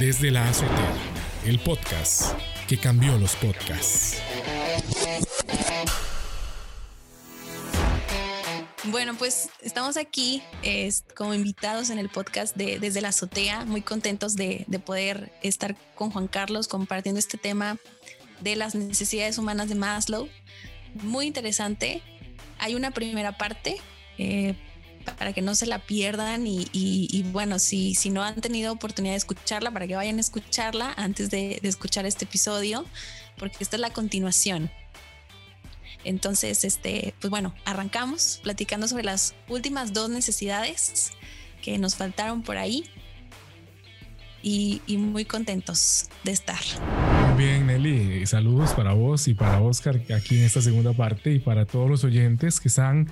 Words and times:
Desde 0.00 0.30
la 0.30 0.48
azotea, 0.48 0.94
el 1.44 1.58
podcast 1.58 2.32
que 2.66 2.78
cambió 2.78 3.18
los 3.18 3.36
podcasts. 3.36 4.16
Bueno, 8.84 9.14
pues 9.18 9.50
estamos 9.60 9.98
aquí 9.98 10.42
como 11.14 11.34
invitados 11.34 11.90
en 11.90 11.98
el 11.98 12.08
podcast 12.08 12.56
de 12.56 12.78
Desde 12.78 13.02
la 13.02 13.08
Azotea, 13.08 13.66
muy 13.66 13.82
contentos 13.82 14.36
de, 14.36 14.64
poder 14.86 15.32
estar 15.42 15.76
con 15.94 16.10
Juan 16.10 16.28
Carlos 16.28 16.66
compartiendo 16.66 17.18
este 17.18 17.36
tema 17.36 17.76
de 18.40 18.56
las 18.56 18.74
necesidades 18.74 19.36
humanas 19.36 19.68
de 19.68 19.74
Maslow. 19.74 20.30
Muy 21.02 21.26
interesante. 21.26 22.00
Hay 22.58 22.74
una 22.74 22.90
primera 22.90 23.36
parte 23.36 23.76
eh, 24.16 24.54
para 25.18 25.32
que 25.32 25.42
no 25.42 25.54
se 25.54 25.66
la 25.66 25.78
pierdan 25.78 26.46
y, 26.46 27.24
bueno, 27.32 27.58
si, 27.58 27.94
si 27.94 28.10
no 28.10 28.22
han 28.22 28.40
tenido 28.40 28.72
oportunidad 28.72 29.14
de 29.14 29.18
escucharla, 29.18 29.70
para 29.70 29.86
que 29.86 29.96
vayan 29.96 30.18
a 30.18 30.20
escucharla 30.20 30.92
antes 30.96 31.30
de, 31.30 31.60
escuchar 31.62 32.06
este 32.06 32.24
episodio, 32.24 32.86
porque 33.36 33.58
esta 33.60 33.76
es 33.76 33.80
la 33.80 33.90
continuación. 33.90 34.70
Entonces, 36.04 36.64
este, 36.64 37.14
pues 37.20 37.30
bueno, 37.30 37.54
arrancamos 37.64 38.40
platicando 38.42 38.88
sobre 38.88 39.04
las 39.04 39.34
últimas 39.48 39.92
dos 39.92 40.08
necesidades 40.08 41.10
que 41.62 41.76
nos 41.78 41.94
faltaron 41.94 42.42
por 42.42 42.56
ahí 42.56 42.90
y, 44.42 44.80
muy 44.96 45.24
contentos 45.24 46.08
de 46.24 46.32
estar. 46.32 46.60
Bien, 47.40 47.66
Nelly. 47.68 48.26
Saludos 48.26 48.74
para 48.74 48.92
vos 48.92 49.26
y 49.26 49.32
para 49.32 49.62
Oscar 49.62 49.98
aquí 50.14 50.36
en 50.36 50.44
esta 50.44 50.60
segunda 50.60 50.92
parte 50.92 51.32
y 51.32 51.38
para 51.38 51.64
todos 51.64 51.88
los 51.88 52.04
oyentes 52.04 52.60
que 52.60 52.68
están 52.68 53.10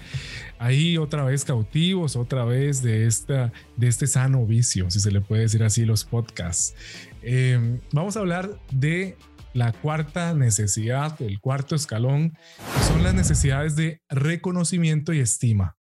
ahí 0.59 0.99
otra 0.99 1.25
vez 1.25 1.47
cautivos, 1.47 2.15
otra 2.15 2.45
vez 2.45 2.83
de, 2.83 3.07
esta, 3.07 3.55
de 3.79 3.89
este 3.89 4.07
sano 4.07 4.45
vicio, 4.45 4.91
si 4.91 5.01
se 5.01 5.13
le 5.13 5.23
puede 5.23 5.45
decir 5.45 5.63
así, 5.63 5.87
los 5.87 6.05
podcasts. 6.05 6.75
Eh, 7.23 7.81
vamos 7.91 8.19
a 8.19 8.21
hablar 8.21 8.61
de 8.71 9.17
la 9.55 9.73
cuarta 9.73 10.35
necesidad, 10.35 11.17
el 11.23 11.41
cuarto 11.41 11.75
escalón, 11.75 12.37
son 12.87 13.03
las 13.03 13.15
necesidades 13.15 13.77
de 13.77 14.03
reconocimiento 14.11 15.15
y 15.15 15.21
estima. 15.21 15.79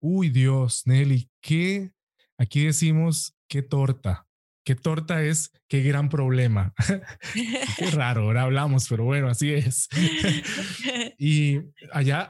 Uy, 0.00 0.30
Dios, 0.30 0.86
Nelly, 0.86 1.28
¿qué? 1.42 1.92
Aquí 2.38 2.64
decimos, 2.64 3.34
qué 3.48 3.60
torta. 3.60 4.26
Qué 4.64 4.74
torta 4.74 5.22
es, 5.22 5.50
qué 5.68 5.82
gran 5.82 6.08
problema. 6.08 6.72
qué 7.78 7.90
raro, 7.90 8.22
ahora 8.22 8.42
hablamos, 8.42 8.88
pero 8.88 9.04
bueno, 9.04 9.28
así 9.28 9.52
es. 9.52 9.88
y 11.18 11.58
allá 11.92 12.28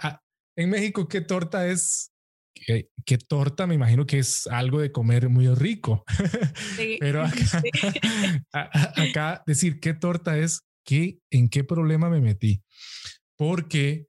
en 0.56 0.70
México, 0.70 1.08
¿qué 1.08 1.20
torta 1.20 1.66
es? 1.69 2.11
¿Qué, 2.55 3.19
torta? 3.19 3.66
Me 3.66 3.74
imagino 3.74 4.06
que 4.06 4.19
es 4.19 4.47
algo 4.47 4.80
de 4.80 4.92
comer 4.92 5.28
muy 5.28 5.48
rico. 5.55 6.05
pero 7.00 7.24
acá, 8.52 8.70
acá 8.96 9.42
decir 9.46 9.80
qué 9.80 9.94
torta 9.94 10.39
es 10.39 10.62
¿qué, 10.84 11.19
¿en 11.30 11.48
qué 11.48 11.64
problema 11.64 12.08
me 12.08 12.20
metí? 12.20 12.62
Porque 13.36 14.06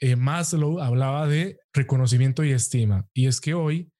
eh, 0.00 0.16
Maslow 0.16 0.80
hablaba 0.80 1.26
de 1.26 1.58
reconocimiento 1.72 2.44
y 2.44 2.52
estima. 2.52 3.08
Y 3.14 3.26
es 3.26 3.40
que 3.40 3.54
hoy 3.54 3.90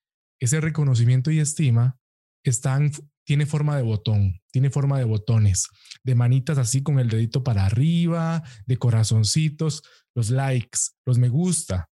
ese 0.41 0.61
reconocimiento 0.61 1.31
y 1.31 1.41
estima 1.41 1.99
están, 2.45 2.91
tiene 3.27 3.45
forma 3.45 3.77
de 3.77 3.83
botón, 3.83 4.41
tiene 4.51 4.71
forma 4.71 4.99
de 4.99 5.05
botones, 5.05 5.67
de 6.03 6.15
manitas 6.15 6.59
así 6.59 6.83
con 6.83 6.99
el 6.99 7.09
dedito 7.09 7.45
para 7.45 7.67
arriba, 7.67 8.43
de 8.67 8.79
corazoncitos, 8.79 9.83
los 10.15 10.31
likes, 10.31 10.79
los 11.05 11.19
me 11.19 11.29
gusta. 11.29 11.91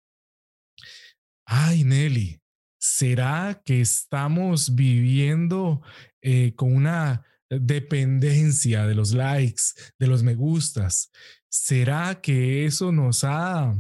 Ay, 1.46 1.84
Nelly, 1.84 2.40
¿será 2.80 3.62
que 3.64 3.80
estamos 3.80 4.74
viviendo 4.74 5.82
eh, 6.22 6.54
con 6.56 6.74
una 6.74 7.24
dependencia 7.50 8.86
de 8.86 8.94
los 8.94 9.12
likes, 9.12 9.62
de 9.98 10.06
los 10.06 10.22
me 10.22 10.34
gustas. 10.34 11.10
¿Será 11.48 12.20
que 12.20 12.66
eso 12.66 12.92
nos 12.92 13.24
ha 13.24 13.74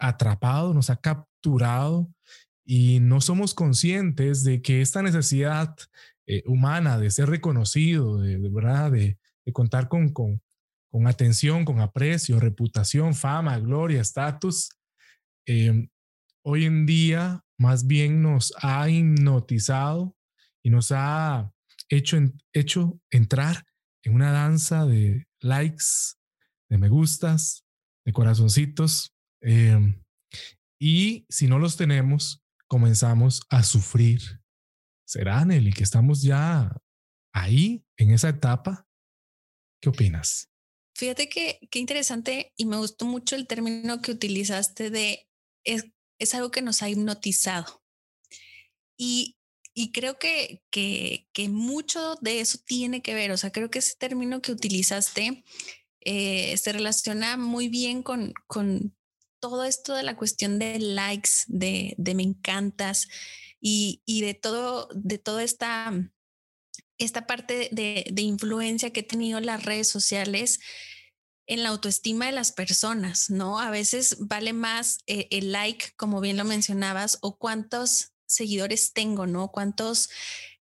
atrapado, 0.00 0.74
nos 0.74 0.90
ha 0.90 0.96
capturado 0.96 2.12
y 2.64 3.00
no 3.00 3.20
somos 3.20 3.54
conscientes 3.54 4.44
de 4.44 4.62
que 4.62 4.80
esta 4.80 5.02
necesidad 5.02 5.76
eh, 6.32 6.44
humana 6.46 6.96
de 6.96 7.10
ser 7.10 7.28
reconocido, 7.28 8.20
de, 8.20 8.38
verdad, 8.38 8.92
de, 8.92 9.18
contar 9.52 9.88
con, 9.88 10.12
con, 10.12 10.40
atención, 11.08 11.64
con 11.64 11.80
aprecio, 11.80 12.38
reputación, 12.38 13.14
fama, 13.14 13.58
gloria, 13.58 14.00
estatus, 14.00 14.68
em, 15.44 15.88
hoy 16.44 16.66
en 16.66 16.86
día 16.86 17.44
más 17.58 17.88
bien 17.88 18.22
nos 18.22 18.54
ha 18.62 18.88
hipnotizado 18.88 20.16
y 20.62 20.70
nos 20.70 20.92
ha 20.92 21.52
hecho, 21.88 22.16
hecho 22.52 23.00
entrar 23.10 23.66
en 24.04 24.14
una 24.14 24.30
danza 24.30 24.86
de 24.86 25.26
likes, 25.40 26.14
de 26.68 26.78
me 26.78 26.88
gustas, 26.88 27.64
de 28.04 28.12
corazoncitos. 28.12 29.16
Em, 29.40 30.00
y 30.78 31.26
si 31.28 31.48
no 31.48 31.58
los 31.58 31.76
tenemos, 31.76 32.40
comenzamos 32.68 33.42
a 33.50 33.64
sufrir. 33.64 34.39
¿Será, 35.10 35.44
Nelly, 35.44 35.72
que 35.72 35.82
estamos 35.82 36.22
ya 36.22 36.72
ahí, 37.32 37.84
en 37.96 38.12
esa 38.12 38.28
etapa? 38.28 38.86
¿Qué 39.82 39.88
opinas? 39.88 40.48
Fíjate 40.96 41.28
que 41.28 41.58
qué 41.68 41.80
interesante 41.80 42.52
y 42.56 42.64
me 42.66 42.76
gustó 42.76 43.06
mucho 43.06 43.34
el 43.34 43.48
término 43.48 44.02
que 44.02 44.12
utilizaste 44.12 44.88
de 44.90 45.28
es, 45.64 45.86
es 46.20 46.34
algo 46.36 46.52
que 46.52 46.62
nos 46.62 46.84
ha 46.84 46.90
hipnotizado. 46.90 47.82
Y 48.96 49.36
y 49.74 49.90
creo 49.90 50.16
que, 50.20 50.62
que, 50.70 51.28
que, 51.32 51.48
mucho 51.48 52.14
de 52.20 52.40
eso 52.40 52.58
tiene 52.64 53.02
que 53.02 53.14
ver, 53.14 53.32
o 53.32 53.36
sea, 53.36 53.50
creo 53.50 53.70
que 53.70 53.80
ese 53.80 53.96
término 53.96 54.42
que 54.42 54.52
utilizaste 54.52 55.44
eh, 56.02 56.56
se 56.56 56.72
relaciona 56.72 57.36
muy 57.36 57.68
bien 57.68 58.02
con, 58.04 58.32
con 58.46 58.96
todo 59.40 59.64
esto 59.64 59.94
de 59.94 60.02
la 60.02 60.16
cuestión 60.16 60.58
de 60.58 60.78
likes, 60.78 61.30
de, 61.48 61.94
de 61.98 62.14
me 62.14 62.22
encantas 62.22 63.08
y, 63.60 64.02
de 64.06 64.34
todo, 64.34 64.88
de 64.94 65.18
toda 65.18 65.42
esta, 65.42 65.92
esta 66.98 67.26
parte 67.26 67.68
de, 67.72 68.06
de 68.10 68.22
influencia 68.22 68.90
que 68.90 69.00
he 69.00 69.04
tenido 69.04 69.40
las 69.40 69.64
redes 69.64 69.88
sociales 69.88 70.60
en 71.46 71.64
la 71.64 71.70
autoestima 71.70 72.26
de 72.26 72.32
las 72.32 72.52
personas, 72.52 73.28
¿no? 73.28 73.58
A 73.58 73.70
veces 73.70 74.16
vale 74.20 74.52
más 74.52 74.98
eh, 75.06 75.26
el 75.32 75.50
like, 75.50 75.92
como 75.96 76.20
bien 76.20 76.36
lo 76.36 76.44
mencionabas, 76.44 77.18
o 77.22 77.36
cuántos 77.38 78.12
seguidores 78.26 78.92
tengo, 78.92 79.26
¿no? 79.26 79.50
¿Cuántos 79.50 80.10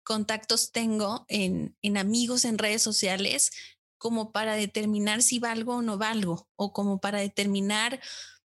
contactos 0.04 0.70
tengo 0.70 1.26
en, 1.28 1.76
en 1.82 1.96
amigos 1.96 2.44
en 2.44 2.58
redes 2.58 2.82
sociales 2.82 3.50
como 3.98 4.30
para 4.30 4.54
determinar 4.54 5.22
si 5.22 5.40
valgo 5.40 5.76
o 5.76 5.82
no 5.82 5.98
valgo 5.98 6.48
o 6.54 6.72
como 6.72 7.00
para 7.00 7.18
determinar 7.18 8.00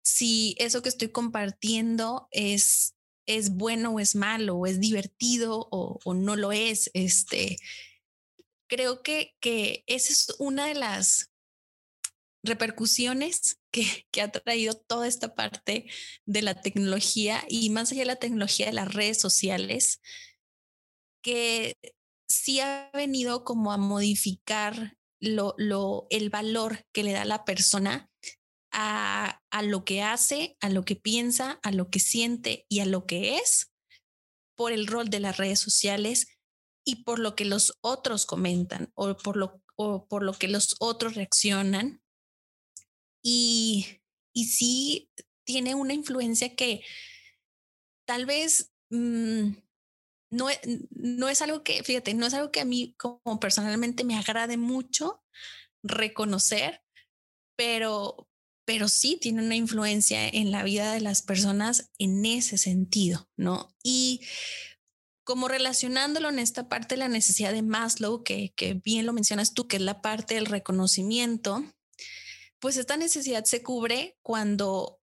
si 0.06 0.55
eso 0.61 0.83
que 0.83 0.89
estoy 0.89 1.09
compartiendo 1.09 2.28
es, 2.31 2.94
es 3.27 3.50
bueno 3.50 3.91
o 3.91 3.99
es 3.99 4.15
malo 4.15 4.55
o 4.55 4.67
es 4.67 4.78
divertido 4.78 5.67
o, 5.72 5.99
o 6.05 6.15
no 6.15 6.37
lo 6.37 6.53
es. 6.53 6.93
Este, 6.94 7.56
creo 8.69 9.03
que, 9.03 9.34
que 9.41 9.83
esa 9.89 10.12
es 10.12 10.28
una 10.39 10.69
de 10.69 10.75
las 10.75 11.33
repercusiones 12.45 13.59
que, 13.72 14.06
ha 14.22 14.31
traído 14.31 14.75
toda 14.75 15.09
esta 15.09 15.34
parte 15.34 15.91
de 16.25 16.43
la 16.43 16.61
tecnología 16.61 17.45
y 17.49 17.71
más 17.71 17.91
allá 17.91 18.03
de 18.03 18.06
la 18.06 18.16
tecnología 18.16 18.66
de 18.66 18.75
las 18.75 18.95
redes 18.95 19.21
sociales, 19.21 20.00
que 21.21 21.77
sí 22.28 22.61
ha 22.61 22.93
venido 22.95 23.43
como 23.43 23.72
a 23.72 23.77
modificar 23.77 24.97
lo, 25.19 25.56
lo, 25.59 26.06
el 26.11 26.31
valor 26.31 26.87
que 26.93 27.03
le 27.03 27.11
da 27.11 27.25
la 27.25 27.45
persona 27.45 28.09
a, 28.79 29.41
lo 29.63 29.85
que 29.87 30.03
hace, 30.03 30.57
a 30.61 30.69
lo 30.69 30.85
que 30.85 30.97
piensa, 30.97 31.59
a 31.63 31.73
lo 31.73 31.91
que 31.91 31.99
siente 31.99 32.67
y 32.69 32.81
a 32.81 32.87
lo 32.87 33.07
que 33.07 33.39
es 33.39 33.73
por 34.55 34.73
el 34.73 34.87
rol 34.87 35.09
de 35.09 35.21
las 35.21 35.39
redes 35.39 35.61
sociales 35.61 36.29
y 36.85 37.05
por 37.05 37.19
lo 37.19 37.35
que 37.35 37.47
los 37.47 37.79
otros 37.81 38.27
comentan 38.27 38.93
o 38.95 39.17
por 39.17 39.39
lo, 39.39 39.63
o 39.77 40.07
por 40.07 40.23
lo 40.23 40.34
que 40.34 40.49
los 40.49 40.77
otros 40.78 41.15
reaccionan. 41.15 42.03
Y, 43.25 44.03
y 44.34 44.45
sí 44.45 45.11
tiene 45.45 45.75
una 45.75 45.95
influencia 45.95 46.55
que 46.55 46.84
tal 48.07 48.27
vez 48.27 48.72
mm, 48.91 49.53
no, 50.31 50.51
e, 50.51 50.61
no 50.91 51.31
es 51.31 51.41
algo 51.41 51.63
que, 51.63 51.83
fíjate, 51.83 52.13
no 52.13 52.27
es 52.27 52.34
algo 52.34 52.53
que 52.53 52.61
a 52.61 52.67
mí 52.67 52.95
como 52.99 53.41
personalmente 53.41 54.05
me 54.05 54.17
agrade 54.17 54.59
mucho 54.59 55.25
reconocer, 55.83 56.83
pero, 57.57 58.26
pero 58.66 58.89
sí 58.89 59.18
tiene 59.18 59.42
una 59.42 59.57
influencia 59.57 60.28
en 60.28 60.51
la 60.51 60.63
vida 60.63 60.92
de 60.92 61.01
las 61.01 61.22
personas 61.22 61.91
en 61.98 62.27
ese 62.27 62.59
sentido, 62.59 63.30
¿no? 63.36 63.74
Y 63.83 64.21
como 65.24 65.48
relacionándolo 65.48 66.28
en 66.28 66.39
esta 66.39 66.68
parte 66.68 66.97
de 66.97 66.98
la 66.98 67.09
necesidad 67.09 67.53
de 67.53 67.63
Maslow, 67.63 68.22
que, 68.22 68.53
que 68.54 68.74
bien 68.74 69.07
lo 69.07 69.15
mencionas 69.15 69.54
tú, 69.54 69.66
que 69.66 69.77
es 69.77 69.83
la 69.83 70.03
parte 70.03 70.34
del 70.34 70.47
reconocimiento, 70.47 71.65
pues 72.60 72.77
esta 72.77 72.98
necesidad 72.98 73.45
se 73.45 73.63
cubre 73.63 74.18
cuando 74.22 75.01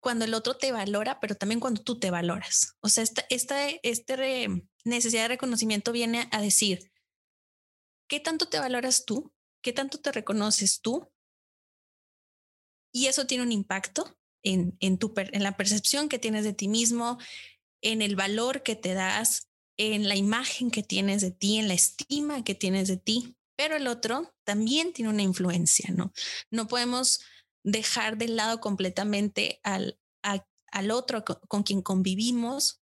cuando 0.00 0.24
el 0.24 0.34
otro 0.34 0.56
te 0.56 0.72
valora, 0.72 1.20
pero 1.20 1.34
también 1.34 1.60
cuando 1.60 1.82
tú 1.82 1.98
te 1.98 2.10
valoras. 2.10 2.76
O 2.80 2.88
sea, 2.88 3.04
esta, 3.04 3.24
esta, 3.28 3.68
esta 3.68 4.16
necesidad 4.84 5.22
de 5.22 5.28
reconocimiento 5.28 5.92
viene 5.92 6.28
a 6.32 6.40
decir, 6.40 6.90
qué 8.08 8.18
tanto 8.18 8.48
te 8.48 8.58
valoras 8.58 9.04
tú, 9.04 9.32
qué 9.62 9.72
tanto 9.72 9.98
te 9.98 10.10
reconoces 10.10 10.80
tú. 10.80 11.12
Y 12.92 13.06
eso 13.06 13.26
tiene 13.26 13.44
un 13.44 13.52
impacto 13.52 14.16
en, 14.42 14.76
en, 14.80 14.98
tu, 14.98 15.12
en 15.16 15.42
la 15.42 15.56
percepción 15.56 16.08
que 16.08 16.18
tienes 16.18 16.44
de 16.44 16.52
ti 16.52 16.68
mismo, 16.68 17.18
en 17.82 18.02
el 18.02 18.16
valor 18.16 18.62
que 18.62 18.76
te 18.76 18.94
das, 18.94 19.48
en 19.76 20.08
la 20.08 20.16
imagen 20.16 20.70
que 20.70 20.82
tienes 20.82 21.22
de 21.22 21.30
ti, 21.30 21.58
en 21.58 21.68
la 21.68 21.74
estima 21.74 22.44
que 22.44 22.54
tienes 22.54 22.88
de 22.88 22.96
ti. 22.96 23.36
Pero 23.56 23.76
el 23.76 23.86
otro 23.86 24.34
también 24.44 24.92
tiene 24.92 25.10
una 25.10 25.22
influencia, 25.22 25.90
¿no? 25.92 26.12
No 26.50 26.66
podemos 26.66 27.20
dejar 27.62 28.16
de 28.16 28.28
lado 28.28 28.60
completamente 28.60 29.60
al, 29.62 29.98
al 30.22 30.90
otro 30.90 31.24
con 31.24 31.62
quien 31.62 31.82
convivimos 31.82 32.80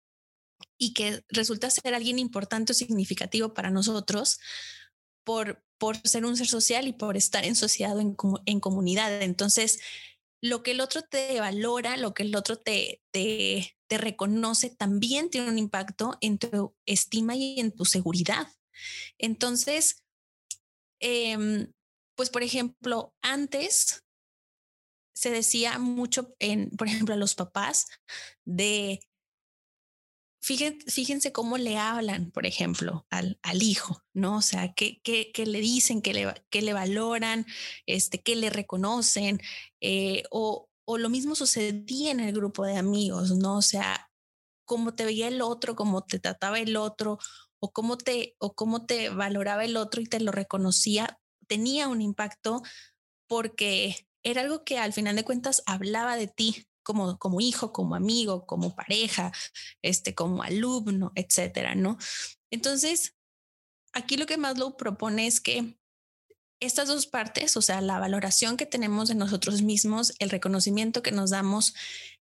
y 0.78 0.94
que 0.94 1.24
resulta 1.30 1.70
ser 1.70 1.94
alguien 1.94 2.20
importante 2.20 2.72
o 2.72 2.76
significativo 2.76 3.54
para 3.54 3.72
nosotros 3.72 4.40
por, 5.24 5.64
por 5.78 5.98
ser 6.08 6.26
un 6.26 6.38
ser 6.38 6.48
social 6.48 6.88
y 6.88 6.94
por 6.94 7.18
estar 7.18 7.46
en 7.46 7.56
sociedad 7.56 8.00
en, 8.00 8.16
en 8.46 8.60
comunidad. 8.60 9.22
Entonces, 9.22 9.80
lo 10.42 10.64
que 10.64 10.72
el 10.72 10.82
otro 10.82 11.02
te 11.02 11.40
valora, 11.40 11.98
lo 11.98 12.14
que 12.14 12.24
el 12.24 12.36
otro 12.36 12.58
te, 12.58 13.02
te, 13.12 13.74
reconoce, 13.90 14.70
también 14.70 15.30
tiene 15.30 15.50
un 15.50 15.58
impacto 15.58 16.18
en 16.22 16.38
tu 16.38 16.76
estima 16.86 17.36
y 17.36 17.60
en 17.60 17.72
tu 17.72 17.86
seguridad. 17.86 18.48
Entonces, 19.18 20.04
eh, 21.02 21.68
pues 22.16 22.30
por 22.30 22.44
ejemplo, 22.44 23.16
antes 23.22 24.04
se 25.16 25.32
decía 25.32 25.80
mucho 25.80 26.36
en, 26.40 26.70
por 26.72 26.88
ejemplo, 26.88 27.16
a 27.16 27.18
los 27.18 27.34
papás 27.34 27.88
de, 28.46 29.00
fíjense, 30.48 31.32
cómo 31.32 31.58
le 31.58 31.78
hablan, 31.78 32.32
por 32.32 32.46
ejemplo, 32.46 33.06
al, 33.10 33.38
hijo, 33.62 34.04
¿no? 34.14 34.38
O 34.38 34.42
sea, 34.42 34.74
qué, 34.74 35.02
le 35.36 35.60
dicen, 35.60 36.02
qué 36.02 36.14
le, 36.14 36.34
qué 36.50 36.62
le 36.62 36.74
valoran, 36.74 37.46
este, 37.86 38.22
qué 38.22 38.36
le 38.36 38.50
reconocen, 38.50 39.42
eh, 39.82 40.24
o, 40.32 40.70
o 40.86 40.98
lo 40.98 41.10
mismo 41.10 41.36
sucedía 41.36 42.12
en 42.12 42.20
el 42.20 42.34
grupo 42.34 42.66
de 42.66 42.78
amigos, 42.78 43.32
¿no? 43.36 43.58
O 43.58 43.62
sea, 43.62 44.10
cómo 44.66 44.96
te 44.96 45.06
veía 45.06 45.28
el 45.28 45.42
otro, 45.42 45.76
cómo 45.76 46.04
te 46.04 46.20
trataba 46.20 46.60
el 46.60 46.78
otro, 46.78 47.20
o 47.60 47.72
cómo 47.72 47.98
te, 47.98 48.36
o 48.40 48.54
cómo 48.56 48.86
te 48.86 49.10
valoraba 49.10 49.66
el 49.66 49.78
otro 49.78 50.02
y 50.02 50.06
te 50.06 50.20
lo 50.20 50.32
reconocía, 50.32 51.20
tenía 51.48 51.88
un 51.88 52.02
impacto 52.02 52.62
porque 53.28 54.08
era 54.24 54.42
algo 54.42 54.64
que 54.64 54.78
al 54.78 54.94
final 54.94 55.16
de 55.16 55.24
cuentas 55.24 55.64
hablaba 55.66 56.16
de 56.16 56.28
ti 56.28 56.68
como, 56.88 57.20
como 57.20 57.42
hijo, 57.42 57.74
como 57.74 57.96
amigo, 57.96 58.46
como 58.46 58.74
pareja, 58.74 59.34
este, 59.82 60.16
como 60.16 60.42
alumno, 60.42 61.12
etcétera, 61.16 61.76
¿no? 61.76 61.98
Entonces, 62.50 63.18
aquí 63.92 64.16
lo 64.16 64.26
que 64.26 64.38
Maslow 64.38 64.78
propone 64.78 65.28
es 65.28 65.42
que 65.42 65.78
estas 66.62 66.88
dos 66.88 67.06
partes, 67.06 67.58
o 67.58 67.62
sea, 67.62 67.82
la 67.82 68.00
valoración 68.00 68.56
que 68.56 68.66
tenemos 68.66 69.10
de 69.10 69.16
nosotros 69.16 69.64
mismos, 69.64 70.14
el 70.20 70.30
reconocimiento 70.30 71.04
que 71.04 71.12
nos 71.12 71.32
damos 71.32 71.74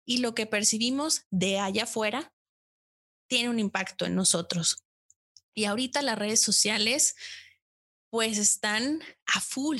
y 0.04 0.18
lo 0.18 0.34
que 0.34 0.46
percibimos 0.46 1.26
de 1.30 1.60
allá 1.60 1.84
afuera, 1.84 2.34
tiene 3.28 3.50
un 3.50 3.60
impacto 3.60 4.04
en 4.04 4.16
nosotros. 4.16 4.84
Y 5.54 5.66
ahorita 5.66 6.02
las 6.02 6.18
redes 6.18 6.42
sociales, 6.42 7.14
pues 8.10 8.36
están 8.38 9.00
a 9.26 9.40
full 9.40 9.78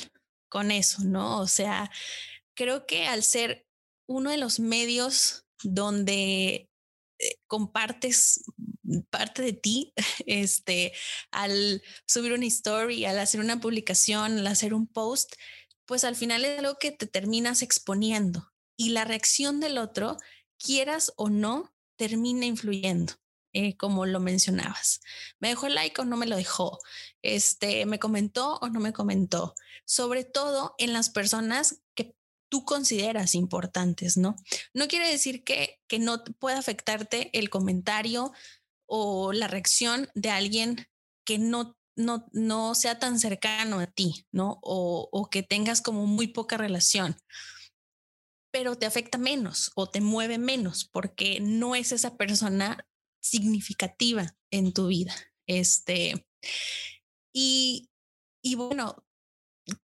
con 0.49 0.71
eso, 0.71 1.03
¿no? 1.03 1.41
O 1.41 1.49
sea, 1.49 1.91
creo 2.55 2.87
que 2.87 3.09
al 3.09 3.25
ser 3.25 3.66
uno 4.07 4.31
de 4.31 4.39
los 4.39 4.61
medios 4.61 5.47
donde 5.63 6.71
eh, 7.19 7.39
compartes 7.47 8.45
parte 9.11 9.43
de 9.43 9.53
ti, 9.53 9.93
este, 10.27 10.93
al 11.31 11.83
subir 12.07 12.33
una 12.33 12.47
story, 12.47 13.05
al 13.05 13.19
hacer 13.19 13.41
una 13.41 13.61
publicación, 13.61 14.39
al 14.39 14.47
hacer 14.47 14.75
un 14.75 14.87
post, 14.87 15.35
pues 15.87 16.05
al 16.05 16.17
final 16.17 16.45
es 16.45 16.59
algo 16.59 16.79
que 16.79 16.93
te 16.93 17.07
terminas 17.07 17.63
exponiendo 17.63 18.53
y 18.77 18.91
la 18.91 19.05
reacción 19.05 19.61
del 19.61 19.79
otro, 19.79 20.17
quieras 20.59 21.13
o 21.17 21.31
no, 21.31 21.75
termina 21.97 22.47
influyendo. 22.47 23.15
Eh, 23.59 23.75
como 23.79 24.05
lo 24.05 24.21
mencionabas. 24.21 25.01
¿Me 25.41 25.49
dejó 25.49 25.67
el 25.67 25.77
like 25.77 26.03
o 26.03 26.05
no 26.05 26.19
me 26.19 26.27
lo 26.27 26.37
dejó? 26.37 26.79
Este, 27.23 27.87
¿Me 27.87 27.99
comentó 27.99 28.59
o 28.59 28.69
no 28.69 28.81
me 28.81 28.93
comentó? 28.93 29.55
Sobre 29.87 30.25
todo 30.25 30.75
en 30.77 30.93
las 30.93 31.09
personas 31.09 31.81
que 31.95 32.15
tú 32.49 32.65
consideras 32.65 33.35
importantes, 33.35 34.17
¿no? 34.17 34.37
No 34.75 34.89
quiere 34.89 35.11
decir 35.11 35.45
que, 35.45 35.81
que 35.89 35.99
no 35.99 36.25
pueda 36.39 36.59
afectarte 36.59 37.31
el 37.39 37.51
comentario 37.51 38.33
o 38.87 39.33
la 39.33 39.49
reacción 39.49 40.09
de 40.15 40.31
alguien 40.31 40.87
que 41.25 41.39
no, 41.39 41.77
no, 41.97 42.29
no 42.33 42.75
sea 42.75 42.99
tan 42.99 43.19
cercano 43.19 43.81
a 43.81 43.87
ti, 43.87 44.27
¿no? 44.33 44.59
O, 44.63 45.09
o 45.11 45.29
que 45.29 45.43
tengas 45.43 45.83
como 45.83 46.07
muy 46.07 46.29
poca 46.29 46.57
relación 46.57 47.17
pero 48.57 48.75
te 48.75 48.87
afecta 48.87 49.19
menos 49.19 49.71
o 49.75 49.91
te 49.91 50.01
mueve 50.01 50.39
menos 50.39 50.89
porque 50.91 51.41
no 51.41 51.75
es 51.75 51.93
esa 51.93 52.17
persona 52.17 52.89
significativa 53.23 54.35
en 54.51 54.73
tu 54.73 54.87
vida. 54.87 55.15
Este, 55.47 56.27
y, 57.35 57.91
y 58.43 58.55
bueno, 58.55 59.06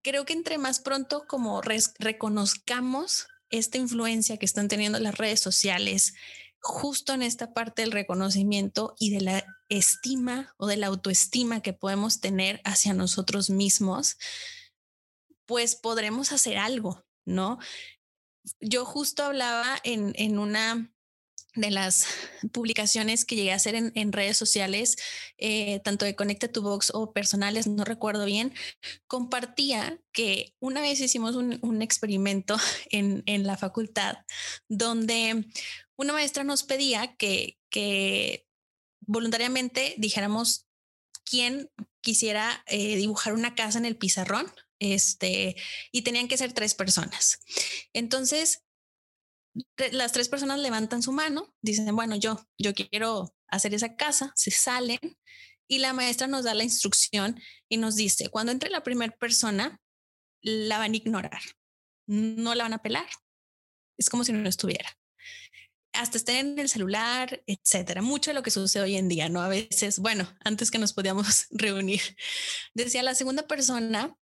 creo 0.02 0.26
que 0.26 0.34
entre 0.34 0.58
más 0.58 0.80
pronto 0.80 1.26
como 1.28 1.62
reconozcamos 1.62 3.28
esta 3.50 3.78
influencia 3.78 4.38
que 4.38 4.46
están 4.46 4.68
teniendo 4.68 5.00
las 5.00 5.18
redes 5.18 5.40
sociales, 5.40 6.14
justo 6.60 7.14
en 7.14 7.24
esta 7.24 7.54
parte 7.54 7.82
del 7.82 7.92
reconocimiento 7.92 8.96
y 9.00 9.12
de 9.12 9.22
la 9.22 9.46
estima 9.70 10.54
o 10.58 10.68
de 10.68 10.78
la 10.78 10.88
autoestima 10.88 11.62
que 11.62 11.74
podemos 11.74 12.22
tener 12.22 12.62
hacia 12.64 12.94
nosotros 12.94 13.50
mismos, 13.50 14.18
pues 15.46 15.76
podremos 15.76 16.32
hacer 16.32 16.58
algo, 16.58 17.04
¿no? 17.26 17.58
Yo 18.60 18.86
justo 18.86 19.24
hablaba 19.24 19.80
en, 19.84 20.14
en 20.16 20.40
una 20.40 20.94
de 21.56 21.72
las 21.72 22.06
publicaciones 22.52 23.26
que 23.26 23.36
llegué 23.36 23.52
a 23.52 23.56
hacer 23.56 23.76
en, 23.76 24.12
redes 24.12 24.38
sociales, 24.38 24.96
eh, 25.38 25.80
tanto 25.84 26.06
de 26.06 26.16
Conecta 26.16 26.52
tu 26.52 26.62
Box 26.62 26.92
o 26.94 27.14
personales, 27.14 27.68
no 27.68 27.84
recuerdo 27.84 28.26
bien, 28.26 28.54
compartía 29.08 30.00
que 30.12 30.54
una 30.60 30.82
vez 30.82 31.00
hicimos 31.00 31.36
un, 31.36 31.82
experimento 31.82 32.58
en, 32.92 33.24
la 33.46 33.58
facultad 33.58 34.18
donde 34.68 35.46
una 35.96 36.14
maestra 36.14 36.44
nos 36.44 36.64
pedía 36.64 37.16
que, 37.16 37.58
que 37.70 38.46
voluntariamente 39.02 39.96
dijéramos 39.98 40.68
quién 41.24 41.70
quisiera 42.02 42.64
eh, 42.68 42.96
dibujar 42.96 43.34
una 43.34 43.56
casa 43.56 43.78
en 43.78 43.86
el 43.86 43.98
pizarrón. 43.98 44.52
Este, 44.80 45.56
y 45.92 46.02
tenían 46.02 46.28
que 46.28 46.40
ser 46.40 46.54
tres 46.54 46.74
personas. 46.74 47.40
Entonces, 47.94 48.64
las 49.92 50.12
tres 50.12 50.30
personas 50.30 50.60
levantan 50.60 51.02
su 51.02 51.12
mano, 51.12 51.54
dicen, 51.62 51.94
bueno, 51.96 52.16
yo, 52.16 52.40
yo 52.58 52.74
quiero 52.74 53.34
hacer 53.48 53.74
esa 53.74 53.96
casa, 53.96 54.32
se 54.36 54.52
salen 54.52 55.00
y 55.68 55.80
la 55.80 55.94
maestra 55.94 56.28
nos 56.28 56.44
da 56.44 56.54
la 56.54 56.64
instrucción 56.64 57.40
y 57.70 57.78
nos 57.78 57.96
dice, 57.96 58.30
cuando 58.30 58.52
entre 58.52 58.70
la 58.70 58.84
primera 58.84 59.14
persona, 59.18 59.80
la 60.42 60.78
van 60.78 60.94
a 60.94 60.98
ignorar, 60.98 61.42
no 62.08 62.56
la 62.56 62.64
van 62.64 62.74
a 62.74 62.82
pelar. 62.82 63.08
Es 63.98 64.10
como 64.10 64.24
si 64.24 64.34
no 64.34 64.50
estuviera. 64.50 64.90
Hasta 65.94 66.18
estén 66.18 66.54
en 66.54 66.60
el 66.60 66.70
celular, 66.70 67.44
etcétera. 67.46 68.02
Mucho 68.02 68.32
de 68.32 68.36
lo 68.36 68.44
que 68.44 68.50
sucede 68.50 68.84
hoy 68.84 68.96
en 68.96 69.10
día, 69.10 69.30
¿no? 69.30 69.42
A 69.42 69.50
veces, 69.50 70.00
bueno, 70.00 70.28
antes 70.44 70.72
que 70.72 70.80
nos 70.80 70.94
podíamos 70.94 71.48
reunir, 71.52 72.02
decía 72.74 73.04
la 73.04 73.14
segunda 73.14 73.46
persona, 73.46 74.16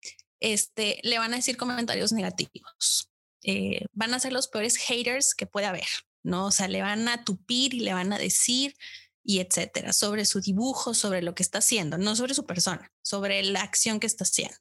este, 0.40 1.00
le 1.02 1.18
van 1.18 1.32
a 1.34 1.36
decir 1.36 1.56
comentarios 1.56 2.12
negativos 2.12 3.10
eh, 3.46 3.86
van 3.92 4.12
a 4.12 4.18
ser 4.18 4.32
los 4.32 4.48
peores 4.48 4.76
haters 4.76 5.34
que 5.34 5.46
puede 5.46 5.66
haber, 5.66 5.86
¿no? 6.24 6.46
O 6.46 6.50
sea, 6.50 6.66
le 6.66 6.82
van 6.82 7.06
a 7.06 7.24
tupir 7.24 7.74
y 7.74 7.80
le 7.80 7.92
van 7.92 8.12
a 8.12 8.18
decir 8.18 8.76
y 9.22 9.38
etcétera, 9.40 9.92
sobre 9.92 10.24
su 10.24 10.40
dibujo, 10.40 10.94
sobre 10.94 11.22
lo 11.22 11.34
que 11.34 11.42
está 11.44 11.58
haciendo, 11.58 11.96
no 11.96 12.16
sobre 12.16 12.34
su 12.34 12.44
persona, 12.44 12.92
sobre 13.02 13.42
la 13.44 13.62
acción 13.62 14.00
que 14.00 14.06
está 14.06 14.24
haciendo. 14.24 14.56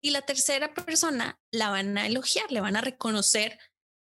Y 0.00 0.10
la 0.10 0.22
tercera 0.22 0.74
persona 0.74 1.38
la 1.50 1.70
van 1.70 1.96
a 1.98 2.06
elogiar, 2.06 2.50
le 2.50 2.60
van 2.60 2.76
a 2.76 2.80
reconocer 2.80 3.58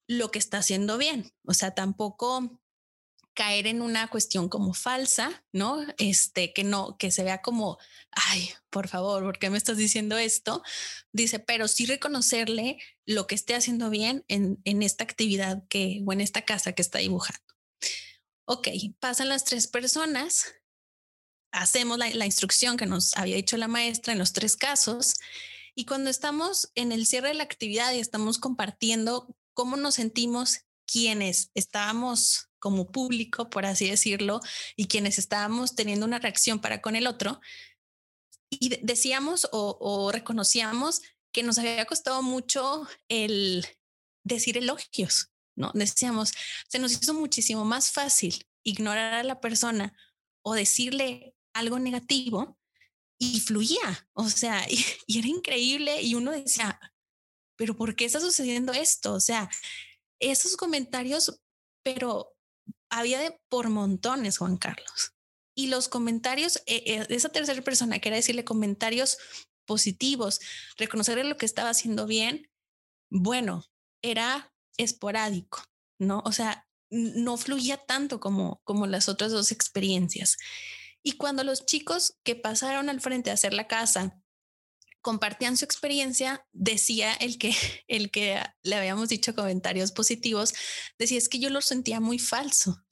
lo 0.07 0.31
que 0.31 0.39
está 0.39 0.59
haciendo 0.59 0.99
bien. 0.99 1.33
O 1.47 1.55
sea, 1.55 1.75
tampoco 1.75 2.62
caer 3.35 3.67
en 3.67 3.83
una 3.83 4.09
cuestión 4.09 4.49
como 4.49 4.75
falsa, 4.75 5.45
¿no? 5.53 5.85
Este, 5.99 6.53
que 6.53 6.65
no, 6.65 6.97
que 6.99 7.11
se 7.11 7.25
vea 7.25 7.41
como, 7.41 7.79
ay, 8.11 8.51
por 8.71 8.89
favor, 8.89 9.23
¿por 9.23 9.39
qué 9.39 9.51
me 9.51 9.59
estás 9.59 9.77
diciendo 9.77 10.19
esto? 10.19 10.63
Dice, 11.13 11.39
pero 11.39 11.69
sí 11.69 11.87
reconocerle 11.87 12.79
lo 13.07 13.27
que 13.27 13.35
esté 13.35 13.55
haciendo 13.55 13.91
bien 13.91 14.25
en, 14.29 14.61
en 14.65 14.83
esta 14.83 15.05
actividad 15.05 15.63
que, 15.69 16.03
o 16.07 16.13
en 16.13 16.21
esta 16.21 16.43
casa 16.43 16.73
que 16.73 16.83
está 16.83 16.99
dibujando. 16.99 17.43
Ok, 18.45 18.69
pasan 18.99 19.29
las 19.29 19.45
tres 19.45 19.67
personas, 19.67 20.55
hacemos 21.53 21.99
la, 21.99 22.11
la 22.11 22.27
instrucción 22.27 22.77
que 22.77 22.87
nos 22.87 23.17
había 23.17 23.37
dicho 23.37 23.57
la 23.57 23.69
maestra 23.69 24.13
en 24.13 24.19
los 24.19 24.33
tres 24.33 24.57
casos, 24.57 25.15
y 25.75 25.87
cuando 25.87 26.11
estamos 26.11 26.71
en 26.75 26.93
el 26.93 27.07
cierre 27.07 27.29
de 27.29 27.35
la 27.35 27.45
actividad 27.45 27.95
y 27.95 27.99
estamos 27.99 28.39
compartiendo 28.39 29.35
cómo 29.55 29.77
nos 29.77 29.95
sentimos 29.95 30.61
quienes 30.87 31.51
estábamos 31.55 32.51
como 32.63 32.93
público, 32.93 33.51
por 33.51 33.67
así 33.67 33.91
decirlo, 33.91 34.41
y 34.77 34.87
quienes 34.87 35.19
estábamos 35.19 35.75
teniendo 35.75 36.07
una 36.07 36.21
reacción 36.21 36.61
para 36.61 36.81
con 36.81 36.95
el 36.95 37.09
otro, 37.09 37.41
y 38.49 38.79
decíamos 38.83 39.49
o, 39.51 40.13
reconocíamos 40.13 41.03
que 41.33 41.43
nos 41.43 41.59
había 41.59 41.85
costado 41.87 42.23
mucho 42.23 42.87
el 43.09 43.67
decir 44.23 44.59
elogios, 44.59 45.33
¿no? 45.57 45.73
Decíamos, 45.75 46.33
se 46.69 46.79
nos 46.79 46.93
hizo 46.93 47.15
muchísimo 47.15 47.65
más 47.65 47.91
fácil 47.91 48.47
ignorar 48.63 49.15
a 49.15 49.25
la 49.25 49.41
persona 49.41 49.93
o 50.45 50.55
decirle 50.55 51.35
algo 51.53 51.81
negativo 51.81 52.59
y 53.19 53.41
fluía, 53.41 54.09
o 54.13 54.29
sea, 54.29 54.65
y, 55.09 55.19
era 55.19 55.27
increíble 55.27 56.01
y 56.01 56.15
uno 56.15 56.31
decía, 56.31 56.79
pero 57.57 57.75
¿por 57.77 57.97
qué 57.97 58.05
está 58.05 58.21
sucediendo 58.21 58.73
esto? 58.73 59.15
O 59.15 59.21
sea, 59.21 59.51
esos 60.21 60.57
comentarios, 60.57 61.41
pero 61.83 62.32
había 62.93 63.19
de 63.19 63.41
por 63.49 63.71
montones, 63.71 64.39
Juan 64.39 64.59
Carlos. 64.59 65.15
Y 65.57 65.69
los 65.69 65.89
comentarios, 65.89 66.59
eh, 66.67 66.83
eh, 66.87 67.07
esa 67.09 67.31
tercera 67.31 67.61
persona 67.63 67.99
que 67.99 68.11
era 68.11 68.17
decirle 68.17 68.45
comentarios 68.45 69.19
positivos, 69.67 70.41
reconocerle 70.77 71.25
lo 71.25 71.37
que 71.37 71.47
estaba 71.47 71.71
haciendo 71.71 72.07
bien, 72.07 72.51
bueno, 73.11 73.65
era 74.03 74.53
esporádico, 74.77 75.65
¿no? 75.99 76.23
O 76.25 76.33
sea, 76.33 76.67
no 76.91 77.37
fluía 77.39 77.79
tanto 77.79 78.21
como, 78.21 78.61
como 78.65 78.87
las 78.87 79.09
otras 79.09 79.33
dos 79.33 79.53
experiencias. 79.53 80.37
Y 81.03 81.13
cuando 81.13 81.45
los 81.45 81.65
chicos 81.65 82.15
que 82.25 82.37
pasaron 82.37 82.91
al 82.91 83.01
frente 83.01 83.31
a 83.31 83.35
hacer 83.35 83.55
la 83.55 83.67
casa 83.67 84.22
compartían 85.03 85.57
su 85.57 85.65
experiencia, 85.65 86.47
decía 86.53 87.13
el 87.15 87.39
que, 87.39 87.55
el 87.89 88.11
que 88.11 88.41
le 88.63 88.77
habíamos 88.77 89.09
dicho 89.09 89.35
comentarios 89.35 89.93
positivos, 89.93 90.55
decía 90.99 91.19
es 91.19 91.29
que 91.29 91.41
yo 91.41 91.51
lo 91.51 91.61
sentía 91.61 92.01
muy 92.01 92.19
falso. 92.19 92.83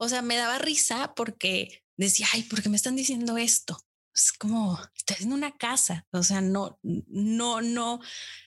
O 0.00 0.08
sea, 0.08 0.22
me 0.22 0.36
daba 0.36 0.58
risa 0.58 1.14
porque 1.14 1.84
decía, 1.96 2.26
ay, 2.32 2.44
¿por 2.44 2.62
qué 2.62 2.68
me 2.68 2.76
están 2.76 2.96
diciendo 2.96 3.36
esto? 3.36 3.78
Es 4.14 4.32
como, 4.32 4.80
estás 4.96 5.20
en 5.20 5.32
una 5.32 5.56
casa, 5.56 6.06
o 6.12 6.22
sea, 6.22 6.40
no, 6.40 6.78
no, 6.82 7.60
no, 7.60 8.00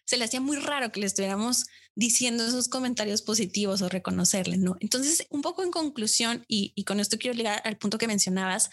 se 0.06 0.18
le 0.18 0.26
hacía 0.26 0.42
muy 0.42 0.58
raro 0.58 0.92
que 0.92 1.00
le 1.00 1.06
estuviéramos 1.06 1.66
diciendo 1.96 2.46
esos 2.46 2.68
comentarios 2.68 3.22
positivos 3.22 3.82
o 3.82 3.90
reconocerle, 3.90 4.58
¿no? 4.58 4.76
Entonces, 4.80 5.28
un 5.30 5.42
poco 5.42 5.64
en 5.64 5.72
conclusión, 5.72 6.44
y, 6.48 6.74
y 6.76 6.84
con 6.84 7.00
esto 7.00 7.18
quiero 7.18 7.38
llegar 7.38 7.62
al 7.64 7.78
punto 7.78 7.98
que 7.98 8.08
mencionabas, 8.08 8.70